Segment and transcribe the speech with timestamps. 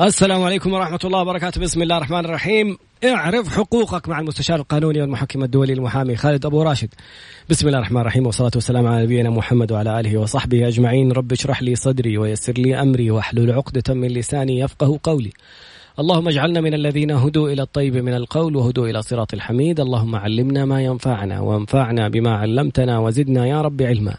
[0.00, 1.60] السلام عليكم ورحمة الله وبركاته.
[1.60, 2.78] بسم الله الرحمن الرحيم.
[3.04, 6.88] اعرف حقوقك مع المستشار القانوني والمحكم الدولي المحامي خالد أبو راشد.
[7.50, 11.12] بسم الله الرحمن الرحيم والصلاة والسلام على نبينا محمد وعلى آله وصحبه أجمعين.
[11.12, 15.32] رب اشرح لي صدري ويسر لي أمري واحلل عقدة من لساني يفقه قولي.
[16.00, 19.80] اللهم اجعلنا من الذين هدوا إلى الطيب من القول وهدوا إلى صراط الحميد.
[19.80, 24.14] اللهم علمنا ما ينفعنا وانفعنا بما علمتنا وزدنا يا رب علما.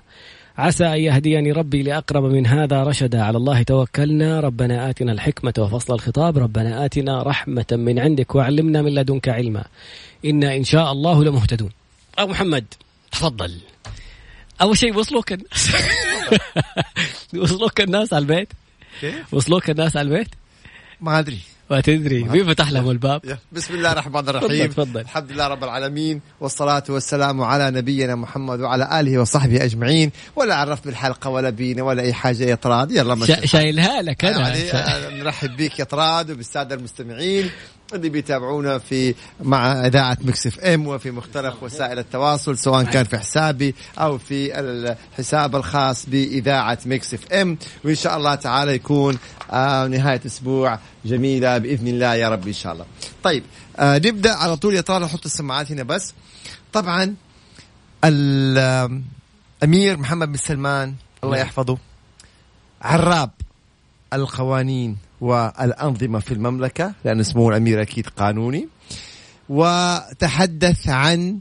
[0.60, 3.21] عسى أن يهديني ربي لأقرب من هذا رشدا.
[3.23, 4.39] على الله توكلنا.
[4.39, 6.38] ربنا آتنا الحكمة وفصل الخطاب.
[6.38, 9.66] ربنا آتنا رحمة من عندك وعلمنا من لدنك علما.
[10.26, 11.70] إنا إن شاء الله لمهتدون.
[12.17, 12.66] أبو محمد
[13.12, 13.58] تفضل.
[14.62, 15.76] أول شيء وصلوك الناس
[17.41, 18.48] وصلوك الناس على البيت؟
[19.31, 20.28] وصلوك الناس على البيت؟
[21.02, 21.39] ما أدري.
[21.72, 22.23] ما تدري.
[22.23, 24.72] مين فتح لهم الباب؟ بسم الله الرحمن الرحيم.
[24.72, 25.00] تفضل،.
[25.02, 30.12] الحمد لله رب العالمين والصلاة والسلام على نبينا محمد وعلى آله وصحبه أجمعين.
[30.36, 34.48] ولا عرف بالحلقة ولا بينا ولا أي حاجة يا طراد يلا شايلها لك أنا.
[34.48, 37.50] يعني آه، نرحب بك يا طراد وبالسادة المستمعين.
[37.93, 43.17] اللي بيتابعونا في مع إذاعة مكس إف إم وفي مختلف وسائل التواصل سواء كان في
[43.17, 47.58] حسابي أو في الحساب الخاص بإذاعة مكس إف إم.
[47.83, 49.17] وإن شاء الله تعالى يكون
[49.52, 52.86] آه نهاية أسبوع جميلة بإذن الله يا رب إن شاء الله.
[53.23, 53.44] طيب
[53.77, 54.75] آه نبدأ على طول.
[54.75, 56.14] يا طارق نحط السماعات هنا بس.
[56.73, 57.16] طبعا
[58.03, 61.45] الأمير محمد بن سلمان الله نعم.
[61.45, 61.77] يحفظه
[62.81, 63.31] عراب
[64.14, 64.97] القوانين.
[65.22, 68.67] والأنظمة في المملكة لأن اسمه الأمير أكيد قانوني.
[69.50, 71.39] وتحدث عن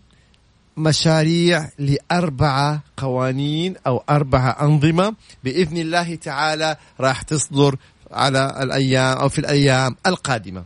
[0.76, 5.14] مشاريع لأربعة قوانين أو أربعة أنظمة.
[5.44, 7.76] بإذن الله تعالى راح تصدر
[8.10, 10.64] على الأيام أو في الأيام القادمة.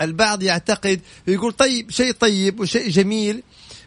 [0.00, 3.42] البعض يعتقد يقول طيب شيء طيب وشيء جميل.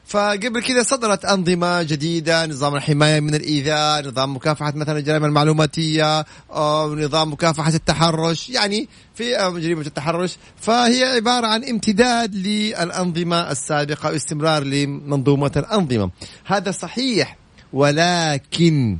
[0.08, 6.96] فقبل كذا صدرت أنظمة جديدة نظام الحماية من الإيذاء نظام مكافحة مثلا الجرائم المعلوماتية أو
[6.96, 15.52] نظام مكافحة التحرش يعني في جريمة التحرش فهي عبارة عن امتداد للأنظمة السابقة واستمرار لمنظومة
[15.58, 16.12] الأنظمة
[16.46, 17.38] هذا صحيح
[17.74, 18.98] ولكن.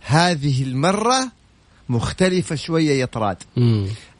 [0.00, 1.32] هذه المرة
[1.88, 3.36] مختلفة شوية يا طراد.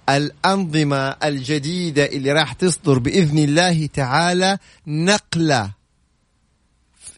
[0.08, 5.81] الأنظمة الجديدة اللي راح تصدر بإذن الله تعالى نقلة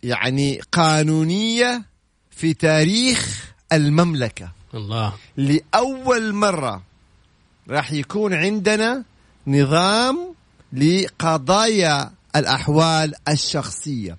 [0.05, 1.83] يعني قانونية
[2.31, 4.53] في تاريخ المملكة.
[4.75, 5.13] الله.
[5.37, 6.83] لأول مرة
[7.71, 9.05] راح يكون عندنا
[9.47, 10.35] نظام
[10.73, 14.17] لقضايا الأحوال الشخصية.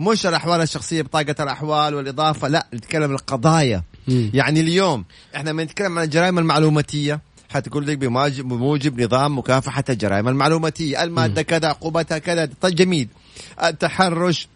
[0.00, 3.82] مش الأحوال الشخصية بطاقة الأحوال والإضافة لا نتكلم القضايا.
[4.08, 4.30] مم.
[4.34, 5.04] يعني اليوم
[5.36, 7.20] إحنا لما نتكلم عن الجرائم المعلوماتية.
[7.50, 13.08] حتقول لك بموجب بموجب نظام مكافحة الجرائم المعلوماتية، المادة كذا عقوبتها كذا، طيب جميل.
[13.64, 14.48] التحرش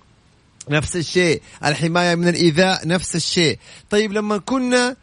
[0.71, 3.59] نفس الشيء، الحماية من الإيذاء نفس الشيء.
[3.91, 4.97] طيب لما كنا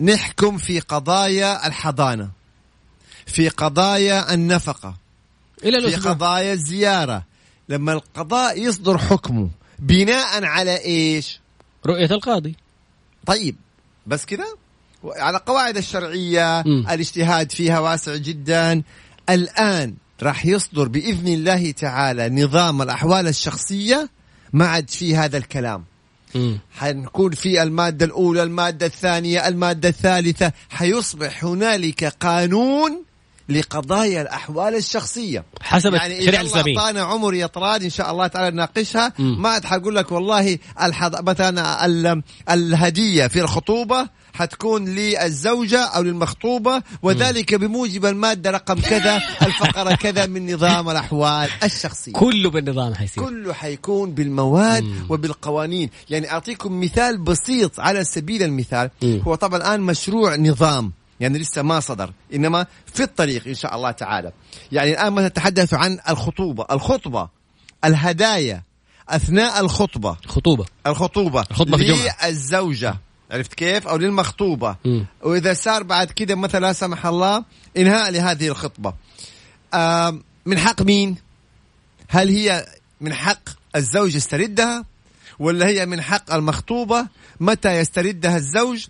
[0.00, 2.30] نحكم في قضايا الحضانة
[3.26, 4.94] في قضايا النفقة
[5.64, 7.24] إلى في قضايا الزيارة
[7.68, 11.40] لما القضاء يصدر حكمه بناء على إيش؟
[11.86, 12.56] رؤية القاضي
[13.26, 13.56] طيب
[14.06, 14.46] بس كذا
[15.04, 16.86] على قواعد الشرعية مم.
[16.90, 18.82] الاجتهاد فيها واسع جدا
[19.30, 24.08] الآن راح يصدر بإذن الله تعالى نظام الأحوال الشخصية
[24.52, 25.84] ما عاد في هذا الكلام.
[26.34, 26.58] مم.
[26.72, 30.52] حنكون في المادة الأولى المادة الثانية المادة الثالثة.
[30.70, 33.02] حيصبح هنالك قانون
[33.48, 35.44] لقضايا الأحوال الشخصية.
[35.60, 39.12] حسب يعني الله الإسلامية أعطانا عمر يا طراد إن شاء الله تعالى نناقشها.
[39.18, 41.28] ما عاد حقول لك والله الحض...
[41.28, 42.22] مثلا ال...
[42.50, 50.54] الهدية في الخطوبة حتكون للزوجة أو للمخطوبة وذلك بموجب المادة رقم كذا الفقرة كذا من
[50.54, 52.12] نظام الأحوال الشخصية.
[52.12, 53.24] كله بالنظام حيصير.
[53.24, 55.06] كله حيكون بالمواد مم.
[55.08, 55.90] وبالقوانين.
[56.10, 58.90] يعني أعطيكم مثال بسيط على سبيل المثال.
[59.02, 59.22] مم.
[59.26, 63.90] هو طبعا الآن مشروع نظام يعني لسه ما صدر إنما في الطريق إن شاء الله
[63.90, 64.32] تعالى.
[64.72, 66.66] يعني الآن مثلا نتحدث عن الخطوبة.
[66.70, 67.28] الخطبة
[67.84, 68.62] الهدايا
[69.08, 70.16] أثناء الخطبة.
[70.26, 70.64] خطوبة.
[70.86, 72.28] الخطوبة الخطبة في الجمعة.
[72.28, 72.96] للزوجة.
[73.32, 74.76] عرفت كيف؟ أو للمخطوبة.
[74.84, 75.06] مم.
[75.22, 77.44] وإذا صار بعد كده مثلا لا سمح الله
[77.76, 78.94] إنهاء لهذه الخطبة.
[79.74, 81.16] آم، من حق مين؟
[82.08, 82.66] هل هي
[83.00, 84.84] من حق الزوج يستردها؟
[85.38, 87.06] ولا هي من حق المخطوبة؟
[87.40, 88.86] متى يستردها الزوج؟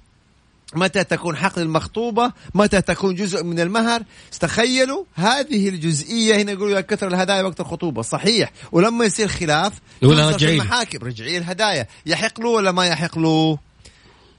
[0.75, 4.03] متى تكون حق للمخطوبة؟ متى تكون جزء من المهر؟
[4.41, 8.03] تخيلوا هذه الجزئية هنا يقولوا يا كثر الهدايا وقت الخطوبة.
[8.03, 8.53] صحيح.
[8.73, 10.55] ولما يصير خلاف في رجعي.
[10.55, 10.99] المحاكم.
[11.06, 11.87] رجعي الهدايا.
[12.06, 13.59] يحق له ولا ما يحق له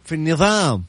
[0.05, 0.83] في النظام.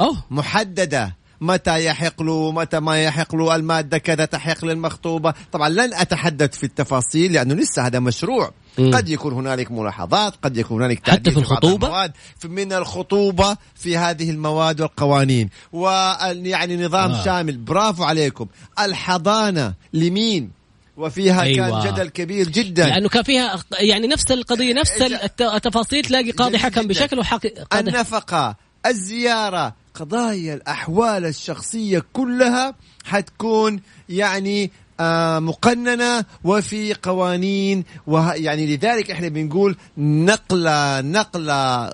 [0.00, 0.24] أوه.
[0.30, 1.16] محددة.
[1.40, 5.34] متى يحق له متى ما يحق له المادة كذا تحق للمخطوبة.
[5.52, 8.50] طبعا لن أتحدث في التفاصيل لأنه لسه هذا مشروع.
[8.78, 8.94] مم.
[8.94, 12.12] قد يكون هنالك ملاحظات قد يكون هنالك حتى في الخطوبة؟ المواد.
[12.44, 15.50] من الخطوبة في هذه المواد والقوانين.
[15.72, 17.12] ويعني نظام.
[17.12, 17.24] آه.
[17.24, 17.56] شامل.
[17.56, 18.46] برافو عليكم.
[18.78, 20.55] الحضانة لمين؟
[20.96, 21.84] وفيها أيوة.
[21.84, 26.58] كان جدل كبير جدا لأنه كان فيها يعني نفس القضية نفس الت- التفاصيل تلاقي قاضي
[26.58, 26.86] حكم.
[26.86, 28.56] بشكل وحق قاضي النفقة
[28.86, 34.70] الزيارة قضايا الأحوال الشخصية كلها حتكون يعني
[35.00, 41.92] آه مقننة وفي قوانين وه يعني لذلك إحنا بنقول نقلة نقلة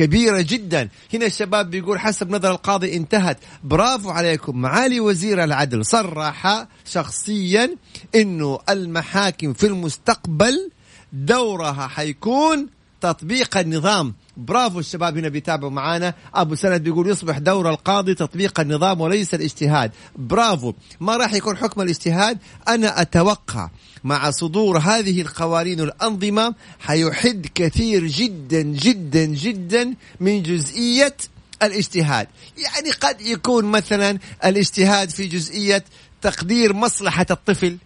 [0.00, 0.88] كبيرة جدا.
[1.14, 3.38] هنا الشباب بيقول حسب نظر القاضي انتهت.
[3.64, 4.60] برافو عليكم.
[4.60, 7.76] معالي وزير العدل صرح شخصيا
[8.14, 10.70] إنه المحاكم في المستقبل
[11.12, 12.68] دورها حيكون
[13.00, 14.14] تطبيق النظام.
[14.36, 16.14] برافو الشباب هنا بيتابعوا معانا.
[16.34, 19.92] أبو سند بيقول يصبح دور القاضي تطبيق النظام وليس الاجتهاد.
[20.16, 20.74] برافو.
[21.00, 22.38] ما راح يكون حكم الاجتهاد؟
[22.68, 23.70] أنا أتوقع
[24.04, 31.16] مع صدور هذه القوانين والأنظمة حيحد كثير جدا جدا جدا من جزئية
[31.62, 32.28] الاجتهاد.
[32.56, 35.84] يعني قد يكون مثلا الاجتهاد في جزئية
[36.22, 37.76] تقدير مصلحة الطفل.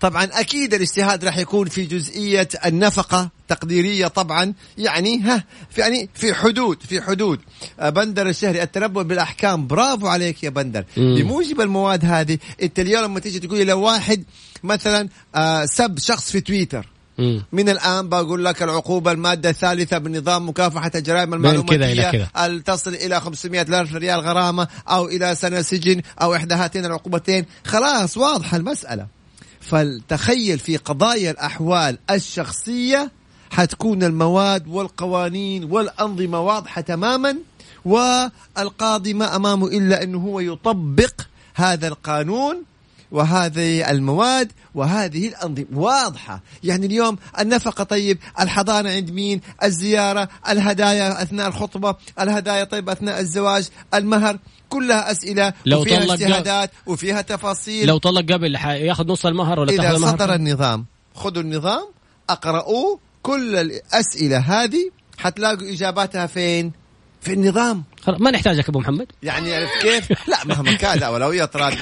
[0.00, 6.34] طبعا أكيد الاجتهاد راح يكون في جزئية النفقة تقديرية طبعا يعني ها في يعني في
[6.34, 7.40] حدود في حدود
[7.80, 11.14] آه، بندر الشهري التنبؤ بالأحكام برافو عليك يا بندر مم.
[11.14, 14.24] بموجب المواد هذه انت اليوم لما تيجي تقول لو واحد
[14.64, 16.86] مثلا آه، سب شخص في تويتر
[17.18, 17.42] مم.
[17.52, 22.30] من الآن بقول لك العقوبة المادة الثالثة بنظام مكافحة الجرائم إلى المعلوماتيه.
[22.46, 27.44] ال- تصل إلى 500 ألف ريال غرامة أو إلى سنة سجن أو احدى هاتين العقوبتين
[27.66, 29.19] خلاص واضحة المسألة
[29.60, 33.10] فلتخيل في قضايا الأحوال الشخصية
[33.50, 37.36] حتكون المواد والقوانين والأنظمة واضحة تماما
[37.84, 41.20] والقاضي ما أمامه إلا أنه هو يطبق
[41.54, 42.62] هذا القانون
[43.10, 45.66] وهذه المواد وهذه الأنظمة.
[45.72, 46.40] واضحة.
[46.64, 53.68] يعني اليوم النفقة طيب الحضانة عند مين؟ الزيارة الهدايا أثناء الخطبة الهدايا طيب أثناء الزواج
[53.94, 54.38] المهر.
[54.70, 57.86] كلها أسئلة لو وفيها طلق اجتهادات وفيها تفاصيل.
[57.86, 61.84] لو طلق قبل ياخذ نص المهر ولا تاخذ المهر؟ صدر النظام خذوا النظام
[62.30, 66.72] أقرأوه كل الأسئلة هذه حتلاقوا إجاباتها فين؟
[67.20, 67.84] في النظام.
[68.02, 69.06] خلاص ما نحتاجك أبو محمد.
[69.22, 71.74] يعني عرفت كيف؟ لا مهما كان لا اولويه طراد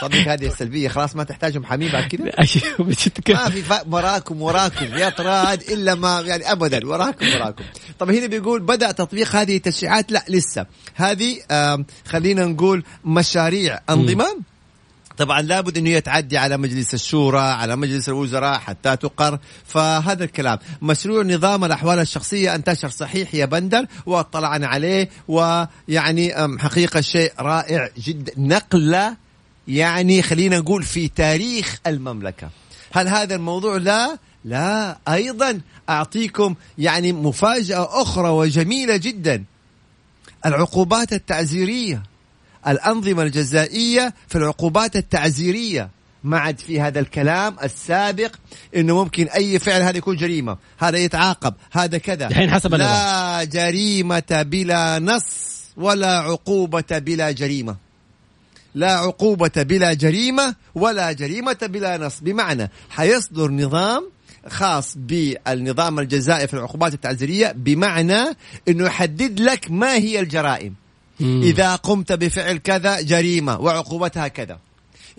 [0.00, 2.24] صدق هذه السلبية خلاص ما تحتاجوا محامين بعد كذا؟
[3.34, 3.84] ما في.
[3.90, 7.64] وراكم وراكم يا طراد إلا ما يعني ابدا وراكم وراكم.
[7.98, 10.66] طب هنا بيقول بدأ تطبيق هذه التشريعات؟ لا لسه.
[10.94, 11.38] هذه
[12.06, 14.53] خلينا نقول مشاريع أنظمة.
[15.18, 19.38] طبعا لابد إنه يتعدي على مجلس الشورى على مجلس الوزراء حتى تقر.
[19.66, 20.58] فهذا الكلام.
[20.82, 28.32] مشروع نظام الأحوال الشخصية انتشر صحيح يا بندر واطلعنا عليه ويعني حقيقة شيء رائع جدا.
[28.36, 29.16] نقلة
[29.68, 32.50] يعني خلينا نقول في تاريخ المملكة.
[32.92, 34.18] هل هذا الموضوع؟ لا.
[34.44, 39.44] لا أيضا أعطيكم يعني مفاجأة أخرى وجميلة جدا.
[40.46, 42.02] العقوبات التعزيرية.
[42.68, 45.90] الأنظمة الجزائية في العقوبات التعزيرية
[46.24, 48.30] ما عاد في هذا الكلام السابق
[48.76, 52.74] إنه ممكن أي فعل هذا يكون جريمة، هذا يتعاقب، هذا كذا الحين حسب.
[52.74, 55.24] لا جريمة بلا نص
[55.76, 57.76] ولا عقوبة بلا جريمة.
[58.74, 64.10] لا عقوبة بلا جريمة ولا جريمة بلا نص بمعنى حيصدر نظام
[64.48, 68.24] خاص بالنظام الجزائي في العقوبات التعزيرية بمعنى
[68.68, 70.74] أنه يحدد لك ما هي الجرائم.
[71.20, 74.58] إذا قمت بفعل كذا جريمة وعقوبتها كذا.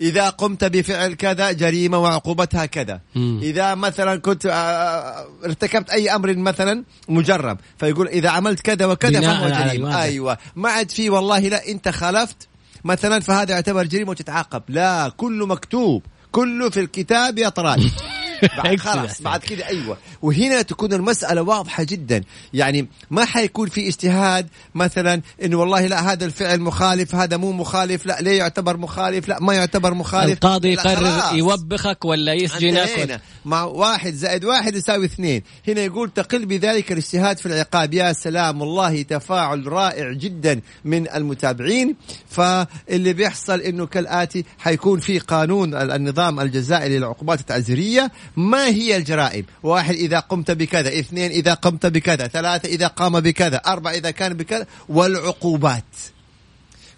[0.00, 3.00] إذا قمت بفعل كذا جريمة وعقوبتها كذا.
[3.14, 3.40] مم.
[3.42, 9.48] إذا مثلا كنت آه، ارتكبت أي أمر مثلا مجرم فيقول إذا عملت كذا وكذا فهو
[9.48, 10.02] جريمة.
[10.02, 10.38] أيوة.
[10.56, 12.48] ما عاد في والله لا أنت خالفت
[12.84, 14.62] مثلا فهذا يعتبر جريمة وتتعاقب.
[14.68, 17.80] لا كله مكتوب كله في الكتاب يا طراد
[18.64, 19.22] بعد خلاص.
[19.22, 19.96] بعد كده أيوه.
[20.22, 22.22] وهنا تكون المسألة واضحة جدا.
[22.54, 28.06] يعني ما حيكون في اجتهاد مثلا انه والله لا هذا الفعل مخالف هذا مو مخالف
[28.06, 30.32] لا ليه يعتبر مخالف؟ لا ما يعتبر مخالف.
[30.32, 31.36] القاضي يقرر.
[31.36, 33.20] يوبخك ولا يسجنك.
[33.44, 35.42] مع واحد زائد واحد يساوي اثنين.
[35.68, 37.94] هنا يقول تقل بذلك الاجتهاد في العقاب.
[37.94, 41.96] يا سلام والله تفاعل رائع جدا من المتابعين.
[42.30, 49.44] فاللي بيحصل إنه كالآتي حيكون في قانون ال- النظام الجزائري للعقوبات التعزيريه ما هي الجرائم؟
[49.62, 50.98] واحد إذا قمت بكذا.
[50.98, 52.28] اثنين إذا قمت بكذا.
[52.28, 53.56] ثلاثة إذا قام بكذا.
[53.56, 54.66] أربعة إذا كان بكذا.
[54.88, 55.84] والعقوبات.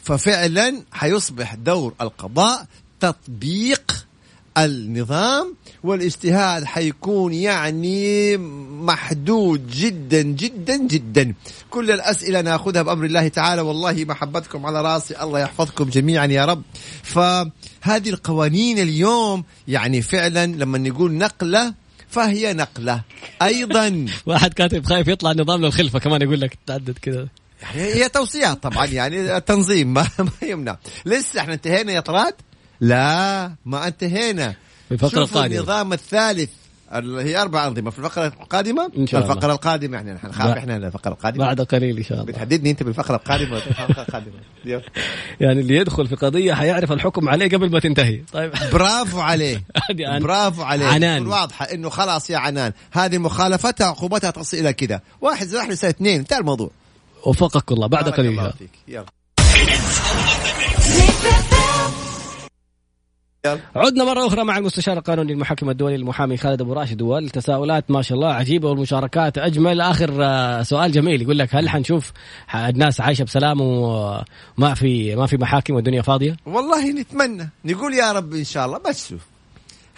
[0.02, 2.66] ففعلا حيصبح دور القضاء
[3.00, 4.07] تطبيق
[4.64, 8.36] النظام والاجتهاد حيكون يعني
[8.86, 11.34] محدود جدا جدا جدا.
[11.70, 13.62] كل الأسئلة نأخذها بأمر الله تعالى.
[13.62, 15.22] والله محبتكم على رأسي.
[15.22, 16.62] الله يحفظكم جميعا يا رب.
[17.02, 21.74] فهذه القوانين اليوم يعني فعلا لما نقول نقلة
[22.08, 23.02] فهي نقلة.
[23.42, 27.28] أيضا واحد كاتب خايف يطلع نظام للخلفة كمان يقول لك تعدد كذا
[27.62, 30.78] يعني هي توصيات طبعا يعني تنظيم ما, ما يمنع.
[31.06, 32.34] لسه إحنا انتهينا يا طراد.
[32.80, 34.54] لا ما انتهينا
[34.88, 35.58] في الفقرة شوفوا القادمة.
[35.58, 36.50] النظام الثالث.
[36.94, 37.90] اللي هي أربع أنظمة.
[37.90, 39.32] في الفقرة القادمة؟ إن شاء الله.
[39.32, 41.44] الفقرة القادمة يعني نحن نخاف إحنا الفقرة القادمة.
[41.44, 42.25] بعد قليل إن شاء الله.
[42.32, 44.82] بتحددني أنت بالفقرة القادمة ولا الفقرة القادمة؟ يلا.
[45.40, 48.23] يعني اللي يدخل في قضية حيعرف الحكم عليه قبل ما تنتهي.
[48.32, 48.52] طيب.
[48.73, 49.62] برافو عليه.
[50.23, 50.87] برافو عليه.
[50.87, 51.26] عنان.
[51.26, 52.73] واضحة إنه خلاص يا عنان.
[52.92, 56.18] هذه مخالفتها عقوبتها تصل إلى كذا واحد زائد واحد يساوي اثنين.
[56.18, 56.70] انتهى الموضوع.
[57.26, 57.87] وفقك الله.
[57.87, 58.50] بعد قليل.
[58.88, 59.06] يلا.
[63.76, 67.02] عدنا مرة أخرى مع المستشار القانوني المحكم الدولي المحامي خالد أبو راشد.
[67.02, 69.80] والتساؤلات ما شاء الله عجيبة والمشاركات أجمل.
[69.80, 72.12] آخر آه، سؤال جميل يقول لك هل حنشوف
[72.54, 77.50] الناس عايشة بسلام وما في ما في محاكم والدنيا فاضية؟ والله نتمنى.
[77.64, 79.38] نقول يا رب إن شاء الله بس شوف.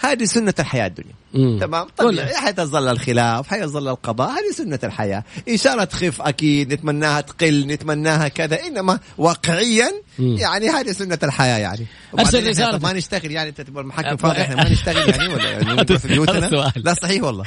[0.01, 1.13] هذه سنة الحياة الدنيا.
[1.35, 1.59] مم.
[1.61, 5.25] تمام؟ طبيعي حيظل الخلاف حيظل القضاء هذه سنة الحياة.
[5.49, 10.37] إن شاء الله تخف أكيد نتمناها تقل نتمناها كذا إنما واقعيا مم.
[10.37, 11.87] يعني هذه سنة الحياة يعني.
[12.19, 12.79] أرسل رسالة.
[12.79, 16.73] ما نشتغل يعني أنت تبغى المحكم فاضي إحنا ما نشتغل يعني ولا يعني في بيوتنا.
[16.77, 17.45] لا صحيح والله.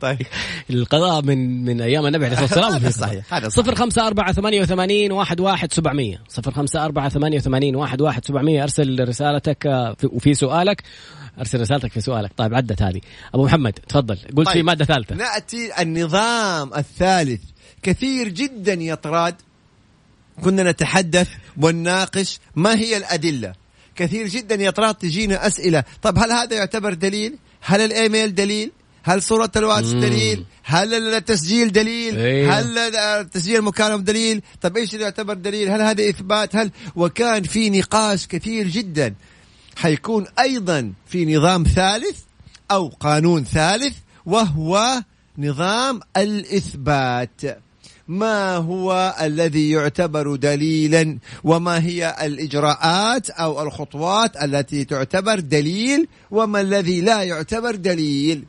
[0.00, 0.18] طيب.
[0.70, 2.90] القضاء من من أيام النبي عليه الصلاة والسلام.
[2.90, 3.64] صحيح، هذا صحيح.
[3.64, 6.22] صفر خمسة أربعة ثمانية وثمانين واحد واحد سبعمية.
[6.28, 8.62] صفر خمسة أربعة ثمانية وثمانين واحد واحد سبعمية.
[8.62, 10.82] أرسل رسالتك آه، في- وفي سؤالك.
[11.38, 13.00] أرسل رسالتك في سؤالك طيب عدت هذه
[13.34, 14.64] أبو محمد تفضل قلت في طيب.
[14.64, 17.40] مادة ثالثة نأتي النظام الثالث
[17.82, 19.34] كثير جدا يا طراد
[20.44, 21.28] كنا نتحدث
[21.62, 23.52] ونناقش ما هي الأدلة
[23.96, 28.72] كثير جدا يا طراد تجينا أسئلة طب هل هذا يعتبر دليل هل الإيميل دليل
[29.06, 30.00] هل صورة الواتس مم.
[30.00, 32.60] دليل؟ هل التسجيل دليل؟ أيوه.
[32.60, 37.70] هل تسجيل المكالمة دليل؟ طب إيش اللي يعتبر دليل؟ هل هذا إثبات؟ هل وكان في
[37.70, 39.14] نقاش كثير جدا
[39.76, 42.20] حيكون أيضا في نظام ثالث
[42.70, 45.02] أو قانون ثالث وهو
[45.38, 47.40] نظام الإثبات.
[48.08, 57.00] ما هو الذي يعتبر دليلا؟ وما هي الإجراءات أو الخطوات التي تعتبر دليل؟ وما الذي
[57.00, 58.44] لا يعتبر دليل؟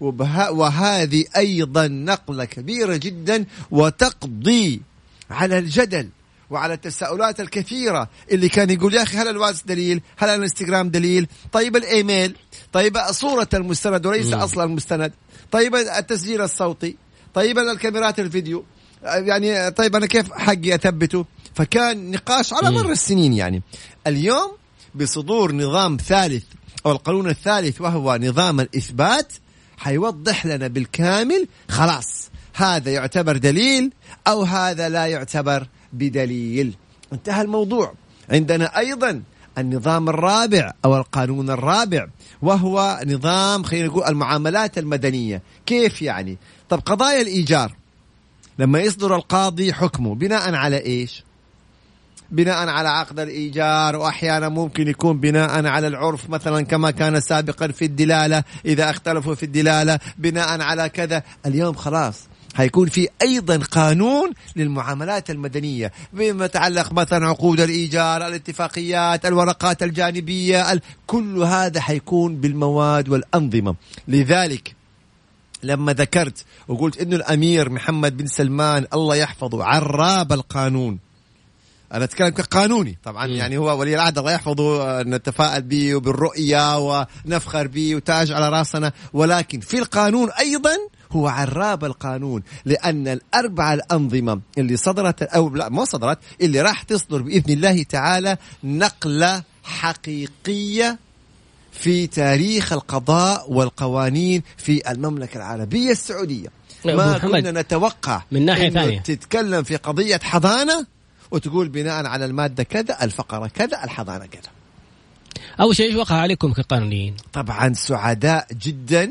[0.00, 4.82] وهذه أيضا نقلة كبيرة جدا وتقضي
[5.30, 6.08] على الجدل.
[6.50, 11.76] وعلى التساؤلات الكثيرة اللي كان يقول يا أخي هل الواتس دليل؟ هل الانستغرام دليل؟ طيب
[11.76, 12.36] الإيميل؟
[12.72, 14.32] طيب صورة المستند وليس.
[14.32, 15.12] أصلا المستند؟
[15.50, 16.96] طيب التسجيل الصوتي؟
[17.34, 18.64] طيب الكاميرات الفيديو؟
[19.02, 21.24] يعني طيب أنا كيف حقي أثبته؟
[21.54, 22.70] فكان نقاش على.
[22.70, 23.62] مر السنين يعني.
[24.06, 24.52] اليوم
[24.94, 26.44] بصدور نظام ثالث
[26.86, 29.32] أو القانون الثالث وهو نظام الإثبات
[29.78, 33.92] حيوضح لنا بالكامل خلاص هذا يعتبر دليل
[34.26, 35.66] أو هذا لا يعتبر.
[35.92, 36.74] بدليل.
[37.12, 37.94] انتهى الموضوع.
[38.30, 39.22] عندنا أيضا
[39.58, 42.06] النظام الرابع أو القانون الرابع
[42.42, 45.42] وهو نظام خلينا نقول المعاملات المدنية.
[45.66, 46.38] كيف يعني؟
[46.68, 47.72] طب قضايا الإيجار.
[48.58, 51.24] لما يصدر القاضي حكمه بناء على إيش؟
[52.30, 57.84] بناء على عقد الإيجار وأحيانا ممكن يكون بناء على العرف مثلا كما كان سابقا في
[57.84, 61.22] الدلالة إذا اختلفوا في الدلالة بناء على كذا.
[61.46, 69.82] اليوم خلاص حيكون في أيضا قانون للمعاملات المدنية بما يتعلق مثلا عقود الإيجار، الاتفاقيات، الورقات
[69.82, 73.74] الجانبية، ال- كل هذا حيكون بالمواد والأنظمة،
[74.08, 74.74] لذلك
[75.62, 80.98] لما ذكرت وقلت إنه الأمير محمد بن سلمان الله يحفظه عراب القانون
[81.92, 83.32] أنا أتكلم كقانوني طبعا مم.
[83.32, 89.60] يعني هو ولي العهد الله يحفظه نتفائل به وبالرؤيه ونفخر به وتاج على رأسنا ولكن
[89.60, 90.76] في القانون أيضا
[91.12, 97.22] هو عراب القانون لأن الأربع الأنظمة اللي صدرت أو لا ما صدرت اللي راح تصدر
[97.22, 100.98] بإذن الله تعالى نقلة حقيقية
[101.72, 106.48] في تاريخ القضاء والقوانين في المملكة العربية السعودية
[106.86, 108.98] أبو ما كنا نتوقع من ناحية ثانية.
[109.00, 110.86] تتكلم في قضية حضانة
[111.30, 114.50] وتقول بناء على المادة كذا الفقرة كذا الحضانة كذا
[115.60, 119.10] أول شيء إيش وقع عليكم كقانونيين؟ طبعا سعداء جدا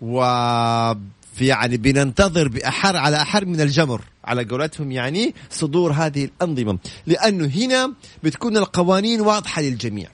[0.00, 0.22] و
[1.36, 4.00] في يعني بننتظر بأحر على أحر من الجمر.
[4.24, 6.78] على قولتهم يعني صدور هذه الأنظمة.
[7.06, 10.08] لأنه هنا بتكون القوانين واضحة للجميع.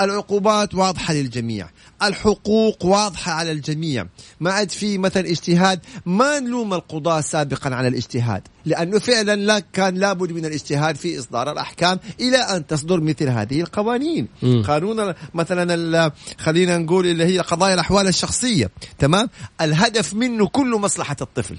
[0.00, 1.68] العقوبات واضحة للجميع.
[2.02, 4.06] الحقوق واضحة على الجميع.
[4.40, 8.42] ما عاد في مثلا اجتهاد ما نلوم القضاة سابقا على الاجتهاد.
[8.64, 13.60] لأنه فعلا لا كان لابد من الاجتهاد في إصدار الأحكام إلى أن تصدر مثل هذه
[13.60, 14.28] القوانين.
[14.42, 14.62] مم.
[14.62, 18.70] قانون مثلا خلينا نقول اللي هي قضايا الأحوال الشخصية.
[18.98, 19.28] تمام؟
[19.60, 21.56] الهدف منه كله مصلحة الطفل.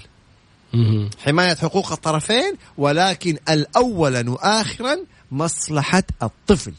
[1.24, 4.96] حماية حقوق الطرفين ولكن الأولا وآخرا
[5.32, 6.72] مصلحة الطفل.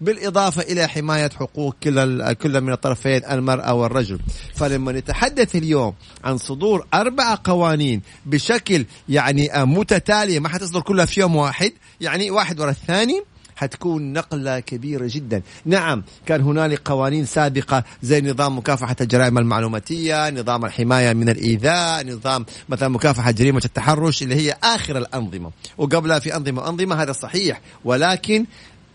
[0.00, 4.18] بالإضافة إلى حماية حقوق كل كل من الطرفين المرأة والرجل.
[4.54, 11.36] فلما نتحدث اليوم عن صدور أربع قوانين بشكل يعني متتالية ما حتصدر كلها في يوم
[11.36, 13.22] واحد يعني واحد ورا الثاني
[13.56, 15.42] حتكون نقلة كبيرة جدا.
[15.64, 22.46] نعم كان هنالك قوانين سابقة زي نظام مكافحة الجرائم المعلوماتية نظام الحماية من الإيذاء نظام
[22.68, 25.50] مثلا مكافحة جريمة التحرش اللي هي آخر الأنظمة.
[25.78, 28.46] وقبلها في أنظمة أنظمة هذا صحيح ولكن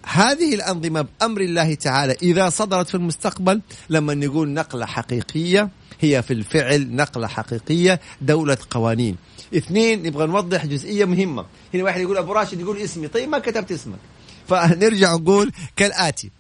[0.06, 5.70] هذه الأنظمة بأمر الله تعالى إذا صدرت في المستقبل لما نقول نقلة حقيقية
[6.02, 9.18] هي في الفعل نقلة حقيقية دولة قوانين.
[9.56, 11.46] اثنين نبغى نوضح جزئية مهمة.
[11.74, 13.08] هنا واحد يقول أبو راشد يقول اسمي.
[13.08, 14.00] طيب ما كتبت اسمك.
[14.48, 16.32] فنرجع نقول كالآتي.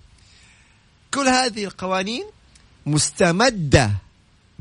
[1.13, 2.25] كل هذه القوانين
[2.86, 3.91] مستمدة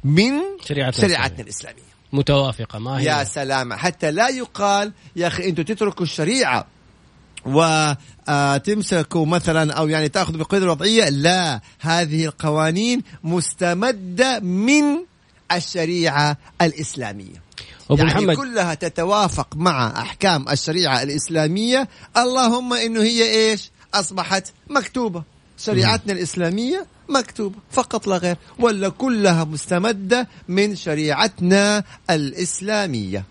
[0.05, 0.33] من
[0.65, 1.95] شريعتنا, شريعتنا الإسلامية.
[2.13, 6.67] متوافقة ما هي؟ يا سلام حتى لا يقال يا أخي أنتم تتركوا الشريعة
[8.29, 14.85] وتمسكوا مثلا أو يعني تأخذوا بقيود الوضعيه لا هذه القوانين مستمدة من
[15.53, 17.43] الشريعة الإسلامية.
[17.91, 18.37] أبو يعني محمد.
[18.37, 21.89] كلها تتوافق مع أحكام الشريعة الإسلامية.
[22.17, 25.23] اللهم إنه هي إيش؟ أصبحت مكتوبة.
[25.59, 33.25] شريعتنا الإسلامية مكتوبه فقط لا غير ولا كلها مستمدة من شريعتنا الإسلامية.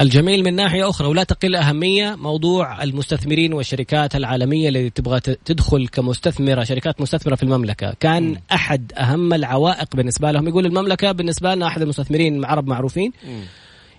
[0.00, 6.64] الجميل من ناحية أخرى ولا تقل أهمية موضوع المستثمرين والشركات العالمية اللي تبغى تدخل كمستثمرة
[6.64, 7.94] شركات مستثمرة في المملكة.
[8.00, 8.40] كان مم.
[8.52, 13.12] أحد أهم العوائق بالنسبة لهم يقول المملكة بالنسبة لنا أحد المستثمرين العرب معروفين.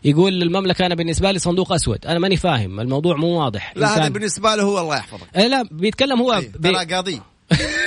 [0.03, 2.05] يقول المملكة أنا بالنسبة لي صندوق أسود.
[2.05, 3.74] أنا ماني فاهم الموضوع مو واضح.
[3.75, 5.27] لا هذا بالنسبة له هو الله يحفظك.
[5.38, 6.72] إيه لا بيتكلم هو إيه، بي...
[6.72, 7.22] ترى قاضي.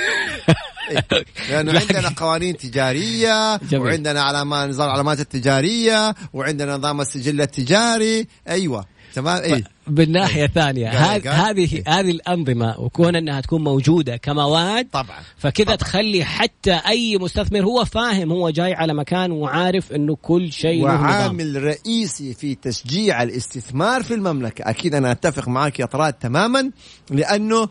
[1.49, 3.85] لأنه عندنا قوانين تجارية جميل.
[3.85, 8.27] وعندنا علامات نظام العلامات التجاريه وعندنا نظام السجل التجاري.
[8.49, 8.85] أيوه.
[9.13, 9.63] تمام؟ إيه.
[9.87, 11.35] بالناحية الثانية قال- هذ- قال.
[11.57, 11.83] هذه إيه.
[11.87, 15.19] هذه الأنظمة وكون أنها تكون موجودة كمواد طبعا.
[15.37, 15.75] فكذا.
[15.75, 21.63] تخلي حتى أي مستثمر هو فاهم هو جاي على مكان وعارف إنه كل شيء وعامل
[21.63, 24.69] رئيسي في تشجيع الاستثمار في المملكة.
[24.69, 26.71] أكيد أنا أتفق معك يا طراد تماما
[27.09, 27.69] لأنه آم،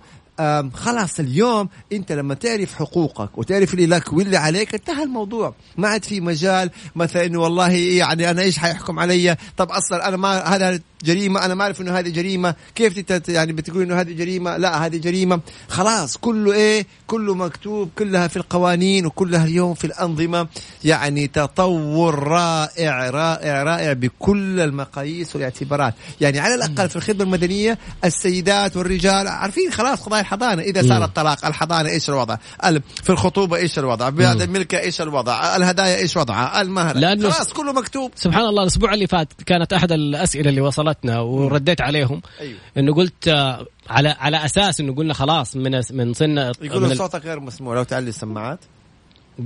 [0.75, 5.55] خلاص اليوم انت لما تعرف حقوقك وتعرف اللي لك واللي عليك انتهى الموضوع.
[5.77, 10.39] ما عاد في مجال مثلا والله يعني أنا إيش حيحكم علي؟ طب أصلا أنا ما
[10.39, 12.55] هذا جريمة أنا ما أعرف إنه هذه جريمة.
[12.75, 15.41] كيف انت يعني بتقول إنه هذه جريمة؟ لا هذه جريمة.
[15.69, 20.49] خلاص كله إيه؟ كله مكتوب كلها في القوانين وكلها اليوم في الأنظمة.
[20.85, 25.95] يعني تطور رائع رائع رائع بكل المقاييس والاعتبارات.
[26.21, 30.63] يعني على الأقل في الخدمة المدنية السيدات والرجال عارفين خلاص قضايا الحضانة.
[30.63, 31.05] إذا صار.
[31.05, 34.43] الطلاق الحضانة إيش الوضع؟ ال- في الخطوبة إيش الوضع؟ بعد.
[34.43, 36.95] الملكة إيش الوضع؟ الهدايا إيش وضعها؟ المهر.
[37.31, 38.13] خلاص كله مكتوب.
[38.17, 42.23] سبحان الله الأسبوع اللي فات كانت أحد الأسئلة اللي وصلتنا ورديت عليهم.
[42.41, 42.59] أيوه.
[42.77, 47.41] إنه قلت آه، على على أساس إنه قلنا خلاص من من سن يقولوا صوتك غير
[47.41, 48.59] مسموع لو تعلي السماعات.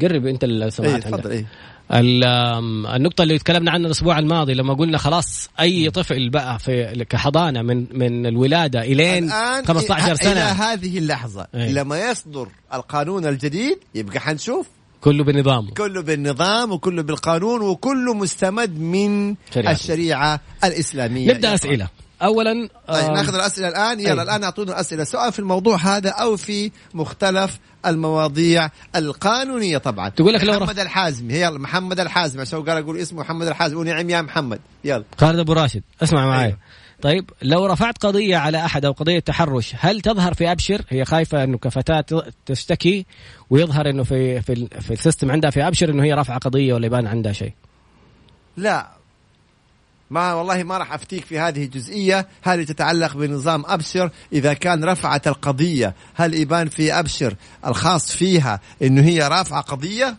[0.02, 1.30] قرب أنت السماعات تفضل.
[1.30, 1.46] إيه.
[1.92, 7.04] ال- آم، النقطة اللي تكلمنا عنها الأسبوع الماضي لما قلنا خلاص أي طفل بقى في
[7.08, 10.40] كحضانة من من الولادة إلين الآن 15 إلى سنة.
[10.40, 11.72] هذه اللحظة إيه.
[11.72, 14.66] لما يصدر القانون الجديد يبقى حنشوف
[15.02, 15.70] كله بنظامه.
[15.70, 19.72] كله بالنظام وكله بالقانون وكله مستمد من شريعة.
[19.72, 21.32] الشريعة الإسلامية.
[21.32, 21.88] نبدأ يا أسئلة.
[22.22, 24.00] أولا طيب آم، ناخذ الأسئلة الآن.
[24.00, 24.22] يلا أيوة.
[24.22, 30.08] الآن أعطونا الاسئله سواء في الموضوع هذا أو في مختلف المواضيع القانونية طبعا.
[30.08, 34.10] تقول لك لو محمد الحازمي يلا محمد الحازمي عشان قال أقول اسمه محمد الحازمي ونعم
[34.10, 34.60] يا محمد.
[34.84, 35.04] يلا.
[35.18, 35.82] خالد أبو راشد.
[36.02, 36.58] اسمع معي أيوة.
[37.02, 41.44] طيب لو رفعت قضية على أحد أو قضية تحرش هل تظهر في أبشر؟ هي خايفة
[41.44, 42.04] إنه كفتاة
[42.46, 43.06] تشتكي
[43.50, 47.06] ويظهر إنه في في, في السيستم عندها في أبشر إنه هي رافعة قضية ولا يبان
[47.06, 47.52] عندها شيء.
[48.56, 48.90] لا.
[50.10, 52.28] ما والله ما راح أفتيك في هذه الجزئية.
[52.42, 54.10] هذه تتعلق بنظام أبشر.
[54.32, 57.34] إذا كان رفعت القضية هل يبان في أبشر
[57.66, 60.16] الخاص فيها إنه هي رافعة قضية؟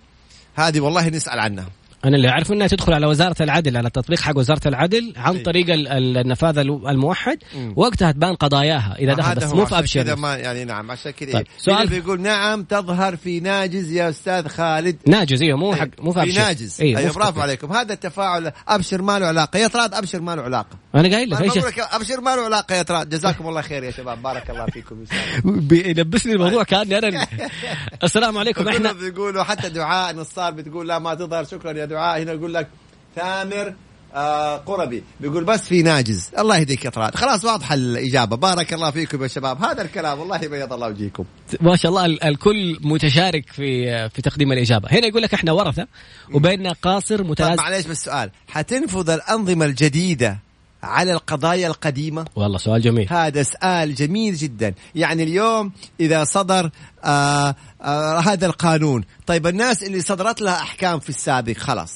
[0.55, 1.69] هذه والله نسأل عنها.
[2.05, 5.41] أنا اللي اعرف إنها تدخل على وزارة العدل على التطبيق حق وزارة العدل عن أي.
[5.43, 7.73] طريق ال- ال- النفاذ ال- الموحد مم.
[7.75, 10.15] وقتها تبان قضاياها إذا دخل بس مو في كذا أبشر.
[10.15, 14.47] ما يعني نعم عشان كذا طيب، طيب سؤال- بيقول نعم تظهر في ناجز يا أستاذ
[14.47, 14.97] خالد.
[15.07, 16.39] ناجز إيوه مو حق مو في في أبشر.
[16.41, 16.81] ناجز.
[16.81, 17.43] أيوه أيوه مو في برافو تطبيق.
[17.43, 17.73] عليكم.
[17.73, 19.59] هذا التفاعل أبشر ما له علاقة.
[19.59, 21.53] يا تراد أبشر ما له علاقة؟ أنا قايل لك إيش؟
[21.93, 24.21] أبشر ما له علاقة يا تراد جزاكم الله خير يا شباب.
[24.21, 24.95] بارك الله فيكم.
[25.67, 27.27] بيلبسني الموضوع كأني أنا
[28.03, 28.67] السلام عليكم.
[28.67, 32.21] إحنا بيقولوا حتى دعاء نصار بتقول لا ما تظهر شكرا يا دعاء.
[32.21, 32.67] هنا يقول لك
[33.15, 33.73] ثامر
[34.15, 35.03] آه قربي.
[35.19, 36.29] بيقول بس في ناجز.
[36.39, 37.15] الله يهديك يا طراد.
[37.15, 38.35] خلاص واضحة الإجابة.
[38.37, 39.63] بارك الله فيكم يا شباب.
[39.63, 40.19] هذا الكلام.
[40.19, 41.25] والله بيض الله وجهكم.
[41.61, 44.89] ما شاء الله ال- الكل متشارك في في تقديم الإجابة.
[44.91, 45.87] هنا يقول لك إحنا ورثة
[46.33, 48.31] وبيننا قاصر طيب متلازم معليش بس سؤال.
[48.47, 50.39] حتنفذ الأنظمة الجديدة
[50.83, 53.07] على القضايا القديمة؟ والله سؤال جميل.
[53.13, 54.73] هذا سؤال جميل جدا.
[54.95, 56.69] يعني اليوم إذا صدر
[57.03, 59.03] آه آه هذا القانون.
[59.27, 61.93] طيب الناس اللي صدرت لها أحكام في السابق خلاص.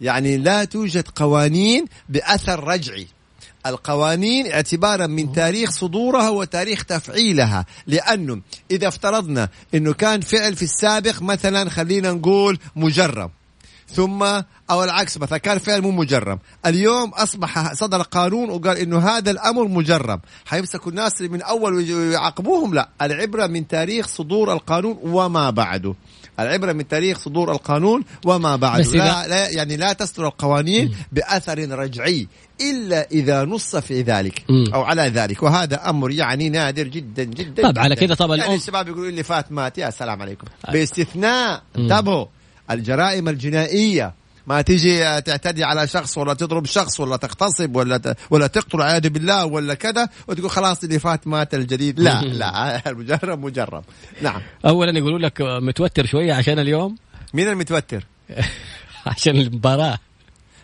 [0.00, 3.06] يعني لا توجد قوانين بأثر رجعي.
[3.66, 7.66] القوانين اعتبارا من تاريخ صدورها وتاريخ تفعيلها.
[7.86, 8.40] لأنه
[8.70, 13.30] إذا افترضنا أنه كان فعل في السابق مثلا خلينا نقول مجرم.
[13.92, 14.22] ثم
[14.70, 16.38] أو العكس مثلا كان فعل مو مجرم.
[16.66, 20.20] اليوم أصبح صدر قانون وقال إنه هذا الأمر مجرم.
[20.46, 22.88] حيمسكوا الناس اللي من أول ويعاقبوهم لا.
[23.02, 25.94] العبرة من تاريخ صدور القانون وما بعده.
[26.40, 28.90] العبرة من تاريخ صدور القانون وما بعده.
[28.90, 32.28] لا, لا يعني لا تصدر القوانين بأثر رجعي
[32.60, 34.44] إلا إذا نص في ذلك.
[34.74, 35.42] أو على ذلك.
[35.42, 38.06] وهذا أمر يعني نادر جدا جدا طب على جداً.
[38.06, 39.78] كذا طب يعني الشباب يقولوا اللي فات مات.
[39.78, 40.46] يا سلام عليكم.
[40.72, 41.62] باستثناء.
[41.78, 42.26] انتبهوا.
[42.70, 44.14] الجرائم الجنائية.
[44.46, 48.16] ما تيجي تعتدي على شخص ولا تضرب شخص ولا تغتصب ولا ت...
[48.30, 52.00] ولا تقتل عياذ بالله ولا كذا وتقول خلاص اللي فات مات الجديد.
[52.00, 53.82] لا لا المجرم مجرم
[54.22, 54.40] نعم.
[54.66, 56.96] اولا يقولوا لك متوتر شوية عشان اليوم؟
[57.34, 58.04] مين المتوتر؟
[59.06, 59.98] عشان المباراة.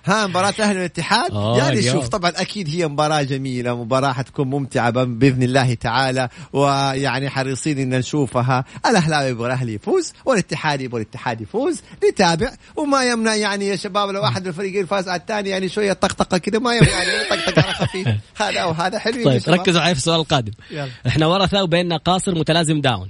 [0.04, 1.94] ها مباراة أهل الاتحاد؟ آه، يعني اليوم.
[1.96, 7.78] شوف طبعا أكيد هي مباراة جميلة مباراة حتكون ممتعة ب- بإذن الله تعالى ويعني حريصين
[7.78, 8.64] إن نشوفها.
[8.86, 11.82] الأهلاوي يبغى الأهلي يفوز والاتحاد يبغى الاتحاد يفوز.
[12.10, 16.38] نتابع وما يمنع يعني يا شباب لو أحد الفريقين فاز على الثاني يعني شوية طقطقة
[16.38, 18.08] كده ما يمنع يعني طقطقة على خفيف.
[18.42, 19.54] هذا وهذا حلو يا طيب.
[19.54, 20.52] ركزوا في السؤال القادم.
[20.70, 20.88] يلا.
[21.06, 23.08] إحنا ورثه وبيننا قاصر متلازم داون.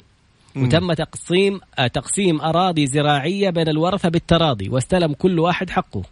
[0.56, 6.02] وتم تقسيم آه، تقسيم أراضي زراعية بين الورثة بالتراضي واستلم كل واحد حقه.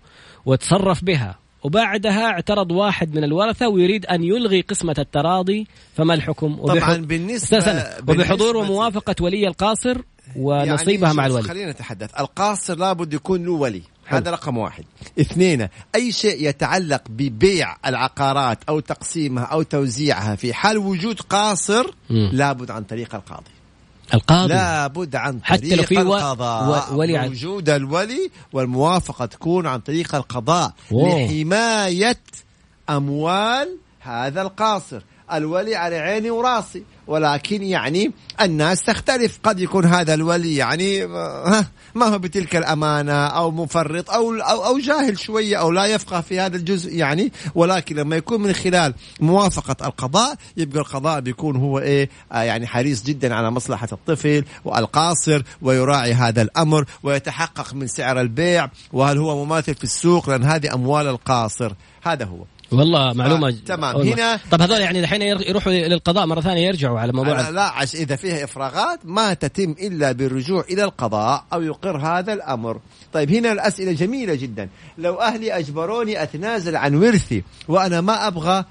[0.46, 1.38] وتصرف بها.
[1.64, 8.56] وبعدها اعترض واحد من الورثة ويريد أن يلغي قسمة التراضي فما الحكم؟ طبعا بالنسبة وبحضور
[8.56, 9.98] وموافقة ولي القاصر
[10.36, 11.48] ونصيبها يعني مع الولي.
[11.48, 12.20] خلينا نتحدث.
[12.20, 13.82] القاصر لابد يكون له ولي.
[14.04, 14.84] هذا رقم واحد.
[15.20, 21.94] اثنين أي شيء يتعلق ببيع العقارات أو تقسيمها أو توزيعها في حال وجود قاصر.
[22.10, 23.51] لابد عن طريق القاضي.
[24.14, 24.48] القاضي.
[24.54, 26.90] لابد عن حتى لو طريق في القضاء.
[26.92, 31.24] و- ولي عن- وجود الولي والموافقة تكون عن طريق القضاء أوه.
[31.24, 32.18] لحماية
[32.90, 35.02] أموال هذا القاصر.
[35.36, 36.82] الولي على عيني وراسي.
[37.06, 39.38] ولكن يعني الناس تختلف.
[39.42, 44.78] قد يكون هذا الولي يعني ها ما هو بتلك الأمانة أو مفرط أو, أو, أو
[44.78, 47.32] جاهل شوية أو لا يفقه في هذا الجزء يعني.
[47.54, 53.02] ولكن لما يكون من خلال موافقة القضاء يبقى القضاء بيكون هو إيه آه يعني حريص
[53.02, 58.68] جدا على مصلحة الطفل والقاصر ويراعي هذا الأمر ويتحقق من سعر البيع.
[58.92, 61.72] وهل هو مماثل في السوق؟ لأن هذه أموال القاصر.
[62.02, 62.44] هذا هو.
[62.72, 63.96] والله معلومة آه، تمام.
[63.96, 64.14] والله.
[64.14, 67.94] هنا- طب هذول يعني الحين ير- يروحوا للقضاء مرة ثانية يرجعوا على موضوع لا عش
[67.94, 72.80] إذا فيها إفراغات ما تتم إلا بالرجوع إلى القضاء أو يقر هذا الأمر
[73.12, 78.64] طيب هنا الأسئلة جميلة جدا لو أهلي أجبروني أتنازل عن ورثي وأنا ما أبغى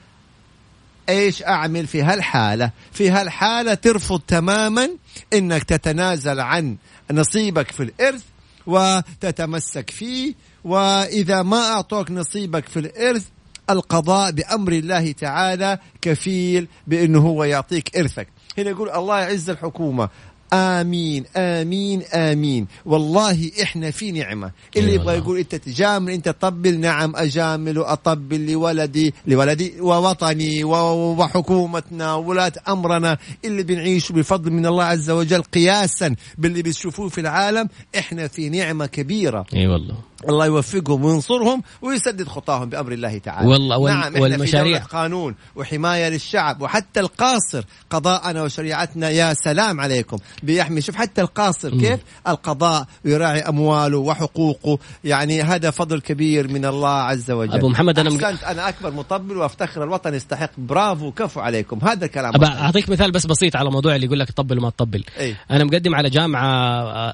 [1.09, 4.89] إيش أعمل في هالحالة؟ في هالحالة ترفض تماما
[5.33, 6.75] إنك تتنازل عن
[7.11, 8.21] نصيبك في الإرث
[8.67, 10.33] وتتمسك فيه
[10.63, 13.23] وإذا ما أعطوك نصيبك في الإرث
[13.69, 18.27] القضاء بأمر الله تعالى كفيل بأنه هو يعطيك إرثك.
[18.57, 20.09] هنا يقول الله يعز الحكومة.
[20.53, 22.67] آمين آمين آمين.
[22.85, 24.51] والله إحنا في نعمة.
[24.77, 25.17] اللي أي يبغى.
[25.17, 33.17] يقول أنت تجامل أنت تطبل نعم أجامل وأطبل لولدي لولدي ووطني وحكومتنا وولاة أمرنا.
[33.45, 38.85] اللي بنعيش بفضل من الله عز وجل قياسا باللي بتشوفوه في العالم إحنا في نعمة
[38.85, 39.45] كبيرة.
[39.53, 40.10] اي والله.
[40.29, 43.47] الله يوفقهم وينصرهم ويسدد خطاهم بأمر الله تعالى.
[43.49, 44.63] والله وال- نعم إحنا والمشاريع.
[44.79, 51.21] في دولة قانون وحماية للشعب وحتى القاصر قضاءنا وشريعتنا يا سلام عليكم بيحمي شوف حتى
[51.21, 57.53] القاصر كيف القضاء يراعي أمواله وحقوقه يعني هذا فضل كبير من الله عز وجل.
[57.53, 62.05] أبو محمد، أنا مق- أحسنت أنا أكبر مطبل وأفتخر الوطن يستحق برافو كفو عليكم هذا
[62.05, 62.43] الكلام.
[62.43, 65.35] أعطيك مثال بس بسيط على موضوع اللي يقول لك تطبل وما تطبل أي.
[65.51, 66.49] أنا مقدم على جامعة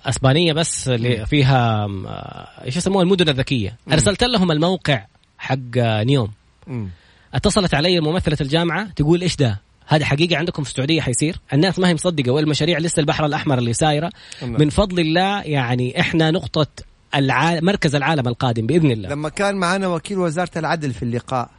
[0.09, 3.77] أسبانية بس اللي فيها آه، إيش يسموها المدن الذكية.
[3.91, 5.05] أرسلت لهم الموقع
[5.37, 6.31] حق نيوم.
[6.67, 6.89] مم.
[7.33, 11.87] اتصلت علي ممثلة الجامعة تقول إيش ده؟ هذا حقيقة عندكم في السعودية حيصير؟ الناس ما
[11.87, 14.09] هي مصدقة والمشاريع لسه البحر الأحمر اللي سايرة.
[14.41, 16.67] من فضل الله يعني إحنا نقطة
[17.15, 17.59] الع...
[17.59, 19.09] مركز العالم القادم بإذن الله.
[19.09, 21.49] لما كان معنا وكيل وزارة العدل في اللقاء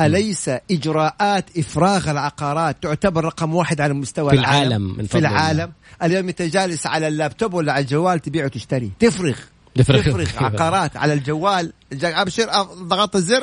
[0.00, 5.30] أليس إجراءات إفراغ العقارات تعتبر رقم واحد على مستوى في العالم؟ العالم، في فضل الله.
[5.30, 5.72] العالم.
[6.02, 8.90] اليوم أنت جالس على اللابتوب ولا على الجوال تبيع وتشتري.
[8.98, 9.36] تفرغ.
[9.74, 10.24] تفرغ.
[10.36, 11.72] عقارات على الجوال.
[12.02, 13.42] ابشر ضغطت الزر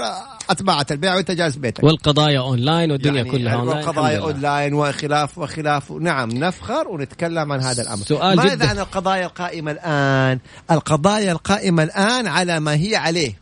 [0.50, 1.84] اتبعت البيع وانت جالس بيتك.
[1.84, 4.20] والقضايا أونلاين والدنيا يعني كلها أونلاين والقضايا.
[4.20, 5.92] أونلاين وخلاف وخلاف.
[5.92, 8.04] نعم نفخر ونتكلم عن هذا الأمر.
[8.04, 8.70] سؤال ماذا جدا.
[8.70, 10.40] عن القضايا القائمة الآن؟
[10.72, 13.41] القضايا القائمة الآن على ما هي عليه.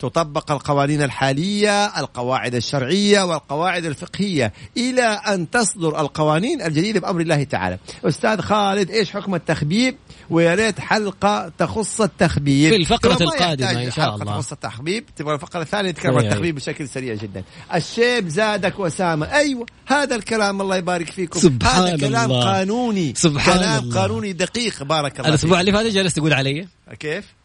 [0.00, 7.78] تطبق القوانين الحالية القواعد الشرعية والقواعد الفقهية إلى أن تصدر القوانين الجديدة بأمر الله تعالى
[8.04, 9.96] أستاذ خالد إيش حكم التخبيب
[10.30, 14.34] ويا ريت حلقة تخص التخبيب في الفقرة ما القادمة إن شاء حلقة الله.
[14.34, 16.24] تخص التخبيب تبغى الفقرة الثانية نتكلم عن.
[16.24, 21.96] التخبيب بشكل سريع جدا الشيب زادك وسامة أيوة هذا الكلام الله يبارك فيكم سبحان هذا
[21.96, 22.44] كلام الله.
[22.44, 24.00] قانوني سبحان كلام الله.
[24.00, 25.68] قانوني دقيق بارك الله الأسبوع فيك.
[25.68, 27.39] اللي فات جلست تقول علي كيف؟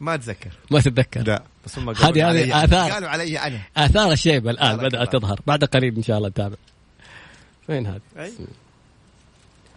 [0.00, 0.50] ما أتذكر.
[0.70, 1.42] ما تتذكر؟ لا.
[1.66, 2.90] بس هم هذه- قالوا هذه علي آثار.
[2.90, 3.60] قالوا علي أنا.
[3.76, 5.12] آثار الشيب الآن بدأت.
[5.12, 5.40] تظهر.
[5.46, 6.56] بعد قليل إن شاء الله نتابع.
[7.68, 8.32] وين هذا؟ أي.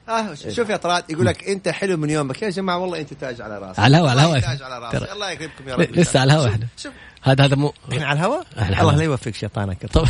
[0.09, 2.41] آه شوف يا طراد يقول لك أنت حلو من يومك.
[2.41, 4.39] يا جماعة والله أنت تاج على راسي على الهواء، على الهواء.
[4.39, 5.11] تاج على راسي ترى.
[5.11, 5.91] الله يكرمكم يا رب.
[5.91, 6.67] لسه على الهواء إحنا.
[6.77, 6.93] شوف.
[7.23, 8.95] هذا هذا مو إحنا على الهواء على الله.
[8.95, 9.85] لا يوفق شيطانك.
[9.85, 10.07] طب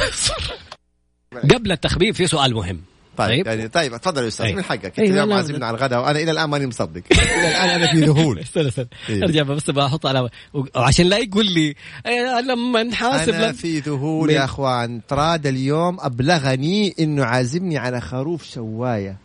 [1.54, 2.82] قبل التخبيب في سؤال مهم.
[3.28, 3.48] طيب طيب.
[3.60, 4.56] يعني طيب تفضل يا أستاذ أي.
[4.56, 5.34] من حقك أي، أنت اليوم.
[5.34, 8.88] عازمنا على الغداء وأنا إلى الآن ماني مصدق إلى الآن أنا في ذهول استنى استنى
[9.10, 9.24] إيه.
[9.24, 10.30] أرجع بس بحط على
[10.76, 16.96] وعشان لا يقول لي إيه، لما نحاسب أنا في ذهول يا أخوان تراد اليوم أبلغني
[17.00, 19.18] إنه عازمني على خروف شواية